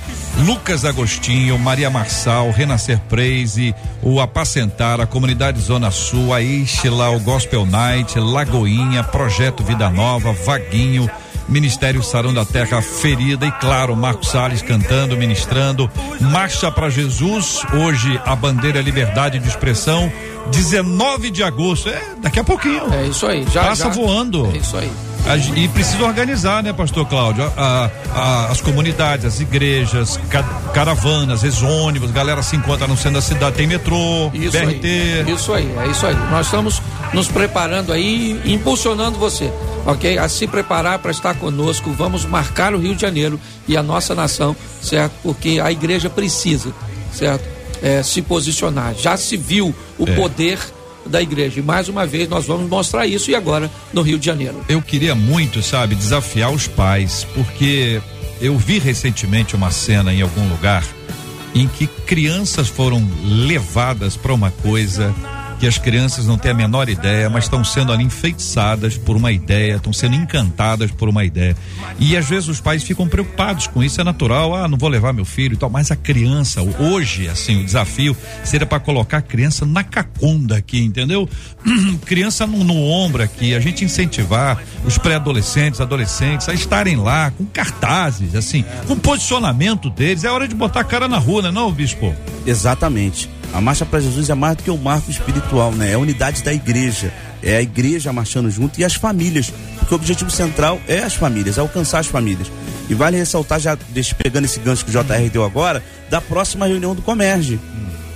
[0.44, 7.20] Lucas Agostinho, Maria Marçal, Renascer Praise, o Apacentar, a Comunidade Zona Sul, a Ixla, o
[7.20, 11.11] Gospel Night, Lagoinha, Projeto Vida Nova, Vaguinho,
[11.48, 15.90] Ministério Sarão da Terra Ferida e claro, Marcos Salles cantando, ministrando.
[16.20, 20.11] Marcha para Jesus, hoje a bandeira é liberdade de expressão.
[20.51, 22.93] 19 de agosto, é daqui a pouquinho.
[22.93, 24.51] É isso aí, já passa já, voando.
[24.53, 24.90] É isso aí.
[25.55, 27.45] E precisa organizar, né, pastor Cláudio?
[27.57, 30.43] A, a, as comunidades, as igrejas, ca,
[30.74, 34.84] caravanas, vezes ônibus, galera se encontra no centro da cidade, tem metrô, isso BRT.
[35.24, 36.16] Aí, isso aí, é isso aí.
[36.28, 36.82] Nós estamos
[37.12, 39.53] nos preparando aí, impulsionando você,
[39.86, 40.18] ok?
[40.18, 41.93] A se preparar para estar conosco.
[41.93, 43.38] Vamos marcar o Rio de Janeiro
[43.68, 45.12] e a nossa nação, certo?
[45.22, 46.72] Porque a igreja precisa,
[47.12, 47.61] certo?
[47.83, 48.95] É, se posicionar.
[48.95, 50.14] Já se viu o é.
[50.14, 50.59] poder
[51.05, 51.61] da igreja.
[51.61, 54.64] E mais uma vez nós vamos mostrar isso e agora no Rio de Janeiro.
[54.68, 58.01] Eu queria muito, sabe, desafiar os pais, porque
[58.41, 60.85] eu vi recentemente uma cena em algum lugar
[61.55, 65.14] em que crianças foram levadas para uma coisa
[65.62, 69.30] que as crianças não têm a menor ideia, mas estão sendo ali enfeitiçadas por uma
[69.30, 71.56] ideia, estão sendo encantadas por uma ideia.
[72.00, 75.12] E às vezes os pais ficam preocupados com isso, é natural, ah, não vou levar
[75.12, 79.22] meu filho e tal, mas a criança, hoje, assim, o desafio seria para colocar a
[79.22, 81.28] criança na cacunda aqui, entendeu?
[82.06, 87.44] criança no, no ombro aqui, a gente incentivar os pré-adolescentes, adolescentes a estarem lá com
[87.44, 91.70] cartazes, assim, com posicionamento deles, é hora de botar a cara na rua, né, não,
[91.70, 92.12] bispo?
[92.44, 93.30] Exatamente.
[93.53, 95.90] A marcha para Jesus é mais do que o um marco espiritual, né?
[95.90, 97.12] É a unidade da igreja.
[97.42, 99.53] É a igreja marchando junto e as famílias.
[99.78, 102.50] Porque o objetivo central é as famílias, é alcançar as famílias.
[102.88, 103.76] E vale ressaltar, já
[104.16, 107.61] pegando esse gancho que o JR deu agora, da próxima reunião do Comércio.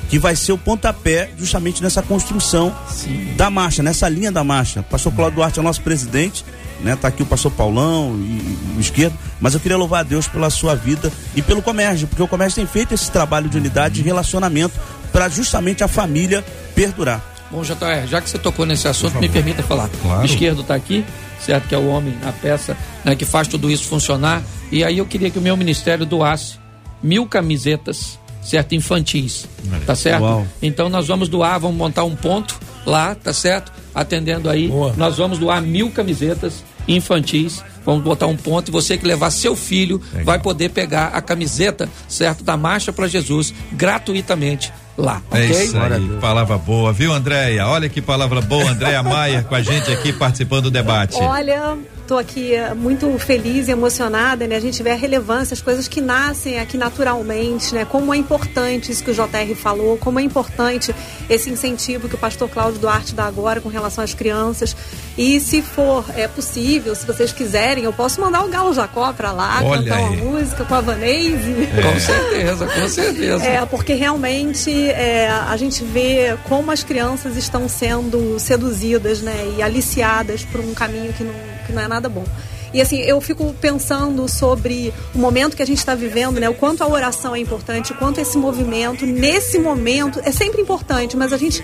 [0.09, 3.35] Que vai ser o pontapé justamente nessa construção Sim.
[3.37, 4.83] da marcha, nessa linha da marcha.
[4.85, 6.45] Pastor Cláudio Duarte é o nosso presidente,
[6.81, 6.97] né?
[6.97, 10.51] Tá aqui o pastor Paulão e, o esquerdo, mas eu queria louvar a Deus pela
[10.51, 14.05] sua vida e pelo comércio, porque o comércio tem feito esse trabalho de unidade e
[14.05, 14.75] relacionamento
[15.13, 16.45] para justamente a família
[16.75, 17.23] perdurar.
[17.51, 19.89] Bom, JR, já que você tocou nesse assunto, me permita falar.
[20.03, 20.23] Claro.
[20.23, 21.05] O esquerdo está aqui,
[21.41, 21.69] certo?
[21.69, 24.43] Que é o homem, a peça, né, que faz tudo isso funcionar.
[24.71, 26.59] E aí eu queria que o meu ministério doasse
[27.03, 28.75] mil camisetas, certo?
[28.75, 29.47] Infantis,
[29.87, 30.23] tá certo?
[30.23, 30.47] Uau.
[30.61, 33.73] Então nós vamos doar, vamos montar um ponto lá, tá certo?
[33.95, 34.69] Atendendo aí.
[34.69, 34.93] Boa.
[34.97, 37.63] Nós vamos doar mil camisetas infantis.
[37.85, 40.25] Vamos botar um ponto e você que levar seu filho Legal.
[40.25, 42.43] vai poder pegar a camiseta, certo?
[42.43, 45.23] Da Marcha para Jesus gratuitamente lá.
[45.31, 45.65] É okay?
[45.65, 47.67] isso aí, palavra boa, viu, Andréia?
[47.67, 51.17] Olha que palavra boa, Andréia Maia com a gente aqui participando do debate.
[51.17, 51.77] Olha,
[52.07, 54.55] estou aqui eh, muito feliz e emocionada, né?
[54.55, 57.85] A gente vê a relevância, as coisas que nascem aqui naturalmente, né?
[57.85, 60.95] Como é importante isso que o JR falou, como é importante
[61.29, 64.77] esse incentivo que o pastor Cláudio Duarte dá agora com relação às crianças.
[65.19, 69.33] E se for é possível, se vocês quiserem, eu posso mandar o Galo Jacó para
[69.33, 70.21] lá, Olha cantar aí.
[70.21, 71.69] uma música com a Vanese.
[71.77, 71.83] É.
[71.83, 73.45] Com certeza, com certeza.
[73.45, 79.55] É, porque realmente é, a gente vê como as crianças estão sendo seduzidas, né?
[79.57, 82.25] E aliciadas por um caminho que não, que não é nada bom.
[82.73, 86.49] E assim, eu fico pensando sobre o momento que a gente está vivendo, né?
[86.49, 91.17] O quanto a oração é importante, o quanto esse movimento, nesse momento, é sempre importante,
[91.17, 91.63] mas a gente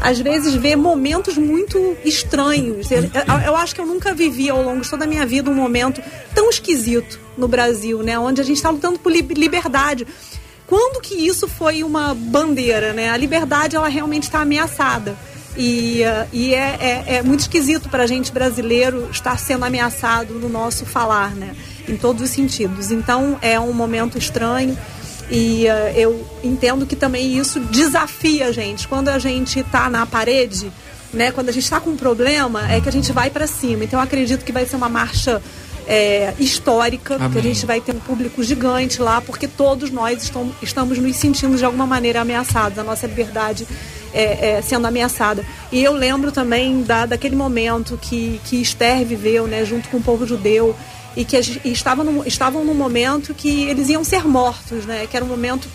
[0.00, 2.90] às vezes vê momentos muito estranhos.
[2.90, 3.02] Eu,
[3.46, 6.02] eu, acho que eu nunca vivi ao longo de toda a minha vida um momento
[6.34, 8.18] tão esquisito no Brasil, né?
[8.18, 10.06] Onde a gente está lutando por liberdade.
[10.66, 13.10] Quando que isso foi uma bandeira, né?
[13.10, 15.16] A liberdade, ela realmente está ameaçada.
[15.56, 20.34] E, uh, e é, é, é, muito esquisito para a gente brasileiro estar sendo ameaçado
[20.34, 21.54] no nosso falar, né?
[21.88, 22.90] Em todos os sentidos.
[22.90, 24.76] Então é um momento estranho
[25.30, 28.88] e uh, eu entendo que também isso desafia a gente.
[28.88, 30.72] Quando a gente está na parede,
[31.12, 31.30] né?
[31.30, 33.84] Quando a gente está com um problema, é que a gente vai para cima.
[33.84, 35.40] Então eu acredito que vai ser uma marcha
[35.86, 37.30] é, histórica, Amém.
[37.30, 41.16] que a gente vai ter um público gigante lá, porque todos nós estamos, estamos nos
[41.16, 42.78] sentindo de alguma maneira ameaçados.
[42.78, 43.66] A nossa liberdade
[44.14, 45.44] é, é, sendo ameaçada.
[45.72, 50.02] E eu lembro também da, daquele momento que, que Esther viveu, né, junto com o
[50.02, 50.74] povo judeu,
[51.16, 55.16] e que e estavam, no, estavam num momento que eles iam ser mortos, né, que
[55.16, 55.68] era um momento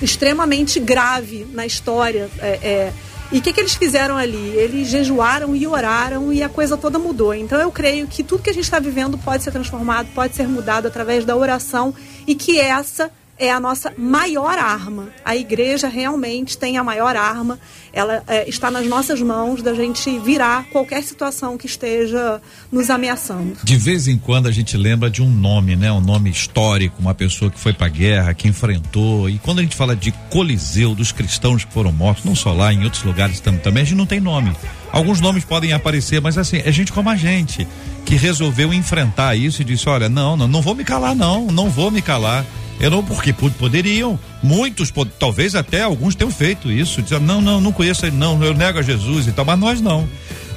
[0.00, 2.30] extremamente grave na história.
[2.40, 2.92] É, é
[3.30, 4.54] e o que, que eles fizeram ali?
[4.54, 7.34] Eles jejuaram e oraram e a coisa toda mudou.
[7.34, 10.46] Então eu creio que tudo que a gente está vivendo pode ser transformado, pode ser
[10.46, 11.92] mudado através da oração
[12.24, 15.08] e que essa é a nossa maior arma.
[15.24, 17.58] A igreja realmente tem a maior arma.
[17.92, 23.56] Ela é, está nas nossas mãos da gente virar qualquer situação que esteja nos ameaçando.
[23.62, 25.92] De vez em quando a gente lembra de um nome, né?
[25.92, 29.28] Um nome histórico, uma pessoa que foi para a guerra, que enfrentou.
[29.28, 32.72] E quando a gente fala de Coliseu, dos cristãos que foram mortos, não só lá,
[32.72, 34.54] em outros lugares também, a gente não tem nome.
[34.90, 37.66] Alguns nomes podem aparecer, mas assim, é gente como a gente
[38.04, 41.68] que resolveu enfrentar isso e disse: olha, não, não, não vou me calar, não, não
[41.68, 42.46] vou me calar
[42.80, 48.04] não, porque poderiam, muitos, talvez até alguns tenham feito isso, dizendo, não, não, não conheço
[48.04, 50.06] ele, não, eu nego a Jesus e tal, mas nós não.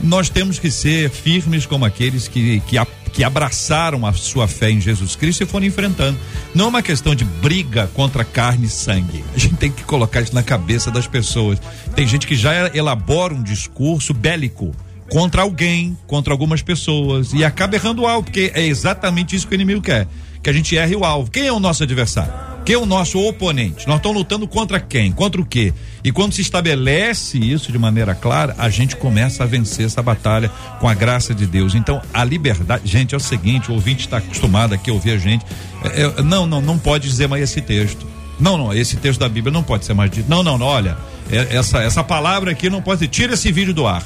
[0.02, 2.78] Nós temos que ser firmes como aqueles que, que,
[3.12, 6.18] que abraçaram a sua fé em Jesus Cristo e foram enfrentando.
[6.54, 9.24] Não é uma questão de briga contra carne e sangue.
[9.36, 11.60] A gente tem que colocar isso na cabeça das pessoas.
[11.96, 14.74] Tem gente que já elabora um discurso bélico
[15.10, 19.56] contra alguém, contra algumas pessoas e acaba errando algo, porque é exatamente isso que o
[19.56, 20.08] inimigo quer
[20.42, 21.30] que a gente erre o alvo.
[21.32, 22.34] Quem é o nosso adversário?
[22.66, 23.88] Quem é o nosso oponente?
[23.88, 25.12] Nós estamos lutando contra quem?
[25.12, 25.74] Contra o quê?
[26.04, 30.50] E quando se estabelece isso de maneira clara, a gente começa a vencer essa batalha
[30.80, 31.74] com a graça de Deus.
[31.74, 35.18] Então, a liberdade, gente, é o seguinte, o ouvinte está acostumado aqui a ouvir a
[35.18, 35.46] gente.
[35.84, 38.06] É, é, não, não, não pode dizer mais esse texto.
[38.40, 40.30] Não, não, esse texto da Bíblia não pode ser mais dito.
[40.30, 40.96] Não, não, não, olha,
[41.32, 43.08] é, essa, essa palavra aqui não pode ser.
[43.08, 44.04] Tira esse vídeo do ar.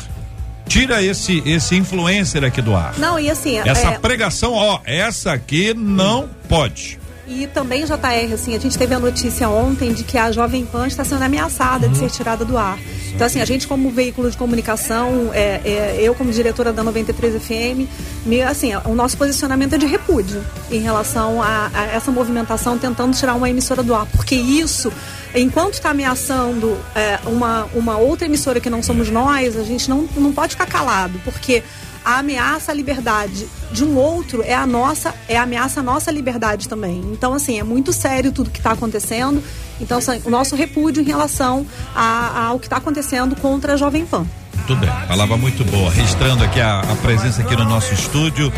[0.68, 2.98] Tira esse esse influencer aqui do ar.
[2.98, 3.58] Não, e assim.
[3.60, 4.00] Essa é...
[4.00, 7.00] pregação, ó, essa aqui não pode.
[7.26, 10.88] E também, JR, assim, a gente teve a notícia ontem de que a Jovem Pan
[10.88, 11.94] está sendo ameaçada uhum.
[11.94, 12.78] de ser tirada do ar.
[13.14, 17.42] Então, assim, a gente como veículo de comunicação, é, é, eu como diretora da 93
[17.42, 17.88] FM,
[18.26, 23.16] me, assim, o nosso posicionamento é de repúdio em relação a, a essa movimentação tentando
[23.16, 24.92] tirar uma emissora do ar, porque isso
[25.36, 30.08] enquanto está ameaçando é, uma, uma outra emissora que não somos nós, a gente não,
[30.16, 31.64] não pode ficar calado, porque
[32.06, 36.12] a ameaça à liberdade de um outro é a nossa, é a ameaça à nossa
[36.12, 37.00] liberdade também.
[37.12, 39.42] Então, assim, é muito sério tudo que está acontecendo.
[39.80, 41.66] Então, assim, o nosso repúdio em relação
[41.96, 44.28] a, ao que está acontecendo contra a Jovem Pan.
[44.66, 45.92] Muito bem, palavra muito boa.
[45.92, 48.52] Registrando aqui a, a, presença aqui no nosso estúdio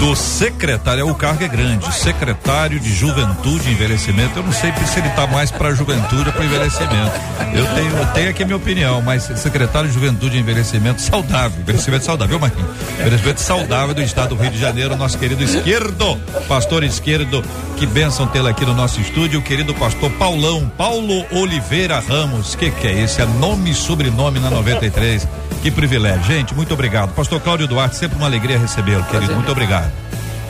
[0.00, 4.40] do secretário, o cargo é grande, secretário de Juventude e Envelhecimento.
[4.40, 7.12] Eu não sei se ele está mais para juventude ou para envelhecimento.
[7.54, 11.60] Eu tenho, eu tenho aqui a minha opinião, mas secretário de Juventude e Envelhecimento saudável,
[11.60, 12.70] envelhecimento saudável, Marquinhos?
[12.98, 17.40] Envelhecimento saudável do estado do Rio de Janeiro, nosso querido esquerdo, pastor esquerdo,
[17.76, 22.56] que bênção tê-lo aqui no nosso estúdio, o querido pastor Paulão, Paulo Oliveira Ramos.
[22.56, 23.22] Que que é esse?
[23.22, 25.28] É nome e sobrenome na 93.
[25.62, 26.24] Que privilégio.
[26.24, 27.12] Gente, muito obrigado.
[27.14, 29.34] Pastor Cláudio Duarte, sempre uma alegria recebê-lo, querido.
[29.34, 29.90] Muito obrigado.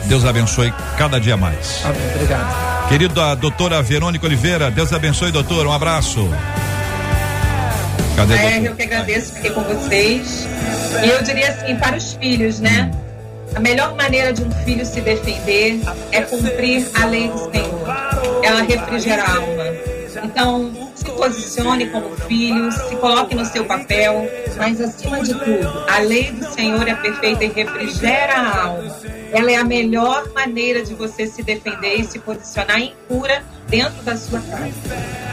[0.05, 1.81] Deus abençoe cada dia mais.
[1.83, 2.01] Amém.
[2.15, 2.89] Obrigado.
[2.89, 5.65] Querido a doutora Verônica Oliveira, Deus abençoe, doutor.
[5.65, 6.29] Um abraço.
[8.15, 10.47] Cadê, é, eu que agradeço, fiquei com vocês.
[11.03, 12.91] E eu diria assim, para os filhos, né?
[13.55, 15.79] A melhor maneira de um filho se defender
[16.11, 17.87] é cumprir a lei do Senhor.
[18.43, 19.62] Ela refrigera a alma.
[20.23, 25.99] Então, se posicione como filho, se coloque no seu papel, mas acima de tudo, a
[25.99, 28.95] lei do Senhor é perfeita e refrigera a alma.
[29.31, 34.01] Ela é a melhor maneira de você se defender e se posicionar em cura dentro
[34.03, 34.65] da sua casa.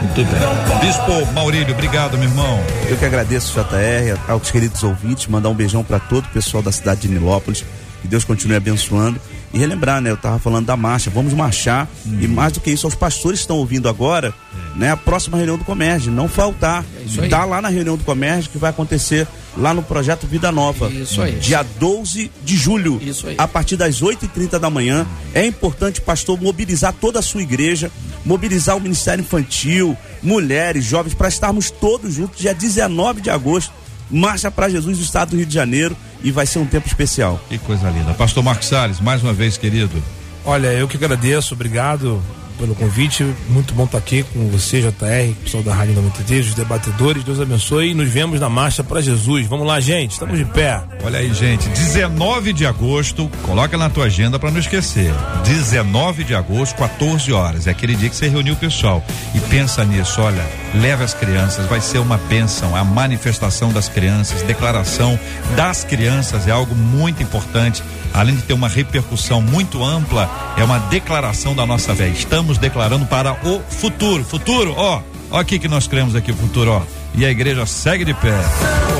[0.01, 0.79] Muito bem.
[0.81, 2.59] Bispo Maurílio, obrigado, meu irmão.
[2.89, 6.71] Eu que agradeço, JR, aos queridos ouvintes, mandar um beijão para todo o pessoal da
[6.71, 7.63] cidade de Nilópolis.
[8.01, 9.21] Que Deus continue abençoando.
[9.53, 10.09] E relembrar, né?
[10.09, 11.87] Eu estava falando da marcha, vamos marchar.
[12.05, 12.19] Hum.
[12.21, 14.33] E mais do que isso, aos pastores estão ouvindo agora,
[14.75, 14.79] é.
[14.79, 14.91] né?
[14.91, 16.85] A próxima reunião do comércio, não faltar.
[17.17, 19.27] É tá lá na reunião do comércio que vai acontecer
[19.57, 20.89] lá no projeto Vida Nova.
[20.89, 21.33] Isso aí.
[21.33, 22.99] Dia 12 de julho.
[23.01, 23.35] Isso aí.
[23.37, 25.05] A partir das 8h30 da manhã.
[25.33, 27.91] É importante, pastor, mobilizar toda a sua igreja,
[28.25, 33.81] mobilizar o Ministério Infantil, mulheres, jovens, para estarmos todos juntos, dia 19 de agosto
[34.11, 37.39] Marcha para Jesus do Estado do Rio de Janeiro e vai ser um tempo especial.
[37.49, 38.13] Que coisa linda.
[38.13, 40.01] Pastor Marcos Salles, mais uma vez, querido.
[40.45, 42.21] Olha, eu que agradeço, obrigado
[42.57, 43.25] pelo convite.
[43.49, 47.23] Muito bom estar aqui com você, JR, pessoal da Rádio 93, os debatedores.
[47.23, 49.47] Deus abençoe e nos vemos na marcha para Jesus.
[49.47, 50.81] Vamos lá, gente, estamos de pé.
[51.03, 55.13] Olha aí, gente, 19 de agosto, coloca na tua agenda para não esquecer.
[55.43, 57.67] 19 de agosto, 14 horas.
[57.67, 59.03] É aquele dia que você reuniu o pessoal.
[59.33, 60.45] E pensa nisso, olha,
[60.75, 62.75] leve as crianças, vai ser uma bênção.
[62.75, 65.19] A manifestação das crianças, declaração
[65.55, 67.83] das crianças é algo muito importante
[68.13, 72.07] além de ter uma repercussão muito ampla, é uma declaração da nossa fé.
[72.09, 74.23] Estamos declarando para o futuro.
[74.23, 76.81] Futuro, ó, ó aqui que nós cremos aqui, futuro, ó.
[77.13, 78.33] E a igreja segue de pé.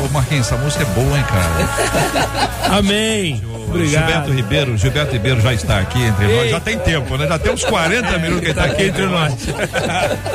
[0.03, 2.77] Ô, Marquinhos, essa música é boa, hein, cara?
[2.77, 3.41] Amém.
[3.75, 4.05] Obrigado.
[4.05, 6.37] Gilberto Ribeiro, Gilberto Ribeiro já está aqui entre Ei.
[6.37, 7.27] nós, já tem tempo, né?
[7.27, 9.33] Já tem uns 40 minutos que ele está aqui entre nós.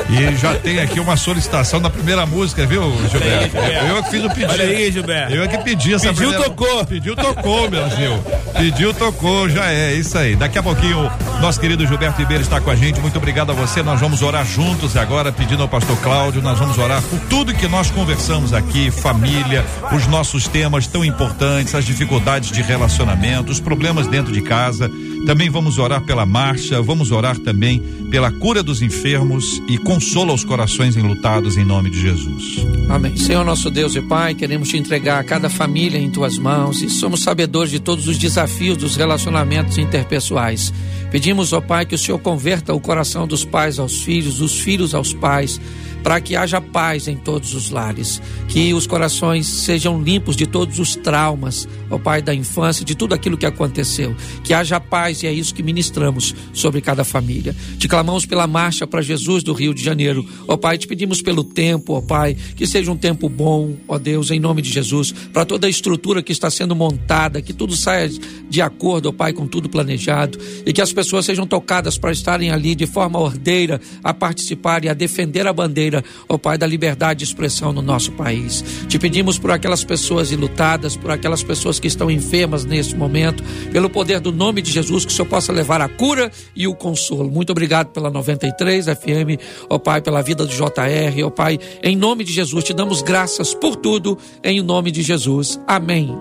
[0.09, 3.57] e já tem aqui uma solicitação da primeira música, viu, Gilberto?
[3.57, 4.51] Eu que fiz o pedido.
[4.51, 5.33] Olha aí, Gilberto.
[5.33, 6.43] Eu é que pedi essa Pediu, primeira...
[6.49, 6.85] tocou.
[6.85, 8.23] Pediu, tocou, meu Gil.
[8.53, 10.35] Pediu, tocou, já é, isso aí.
[10.35, 11.09] Daqui a pouquinho,
[11.41, 12.99] nosso querido Gilberto Ribeiro está com a gente.
[12.99, 13.83] Muito obrigado a você.
[13.83, 17.67] Nós vamos orar juntos agora, pedindo ao pastor Cláudio, nós vamos orar por tudo que
[17.67, 24.07] nós conversamos aqui, família, os nossos temas tão importantes, as dificuldades de relacionamento, os problemas
[24.07, 24.89] dentro de casa.
[25.25, 30.43] Também vamos orar pela marcha, vamos orar também pela cura dos enfermos e consola os
[30.43, 32.65] corações enlutados em nome de Jesus.
[32.89, 33.17] Amém.
[33.17, 37.21] Senhor nosso Deus e Pai, queremos te entregar cada família em tuas mãos e somos
[37.21, 40.73] sabedores de todos os desafios dos relacionamentos interpessoais.
[41.11, 44.93] Pedimos, ó Pai, que o Senhor converta o coração dos pais aos filhos, dos filhos
[44.93, 45.59] aos pais
[46.03, 50.79] para que haja paz em todos os lares, que os corações sejam limpos de todos
[50.79, 55.27] os traumas, ó Pai, da infância, de tudo aquilo que aconteceu, que haja paz e
[55.27, 57.55] é isso que ministramos sobre cada família.
[57.77, 61.43] Te clamamos pela marcha para Jesus do Rio de Janeiro, ó Pai, te pedimos pelo
[61.43, 65.45] tempo, ó Pai, que seja um tempo bom, ó Deus, em nome de Jesus, para
[65.45, 68.09] toda a estrutura que está sendo montada, que tudo saia
[68.49, 72.51] de acordo, ó Pai, com tudo planejado e que as pessoas sejam tocadas para estarem
[72.51, 77.19] ali de forma ordeira a participar e a defender a bandeira ó Pai, da liberdade
[77.19, 78.63] de expressão no nosso país.
[78.87, 83.89] Te pedimos por aquelas pessoas ilutadas, por aquelas pessoas que estão enfermas neste momento, pelo
[83.89, 87.29] poder do nome de Jesus, que o Senhor possa levar a cura e o consolo.
[87.29, 89.39] Muito obrigado pela 93 FM,
[89.69, 93.53] ó Pai, pela vida do JR, ó Pai, em nome de Jesus, te damos graças
[93.53, 95.59] por tudo, em nome de Jesus.
[95.67, 96.15] Amém.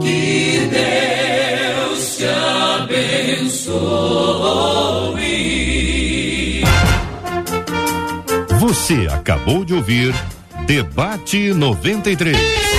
[0.00, 2.24] Que Deus te
[2.82, 4.18] abençoe.
[8.60, 10.14] Você acabou de ouvir
[10.66, 12.77] Debate 93.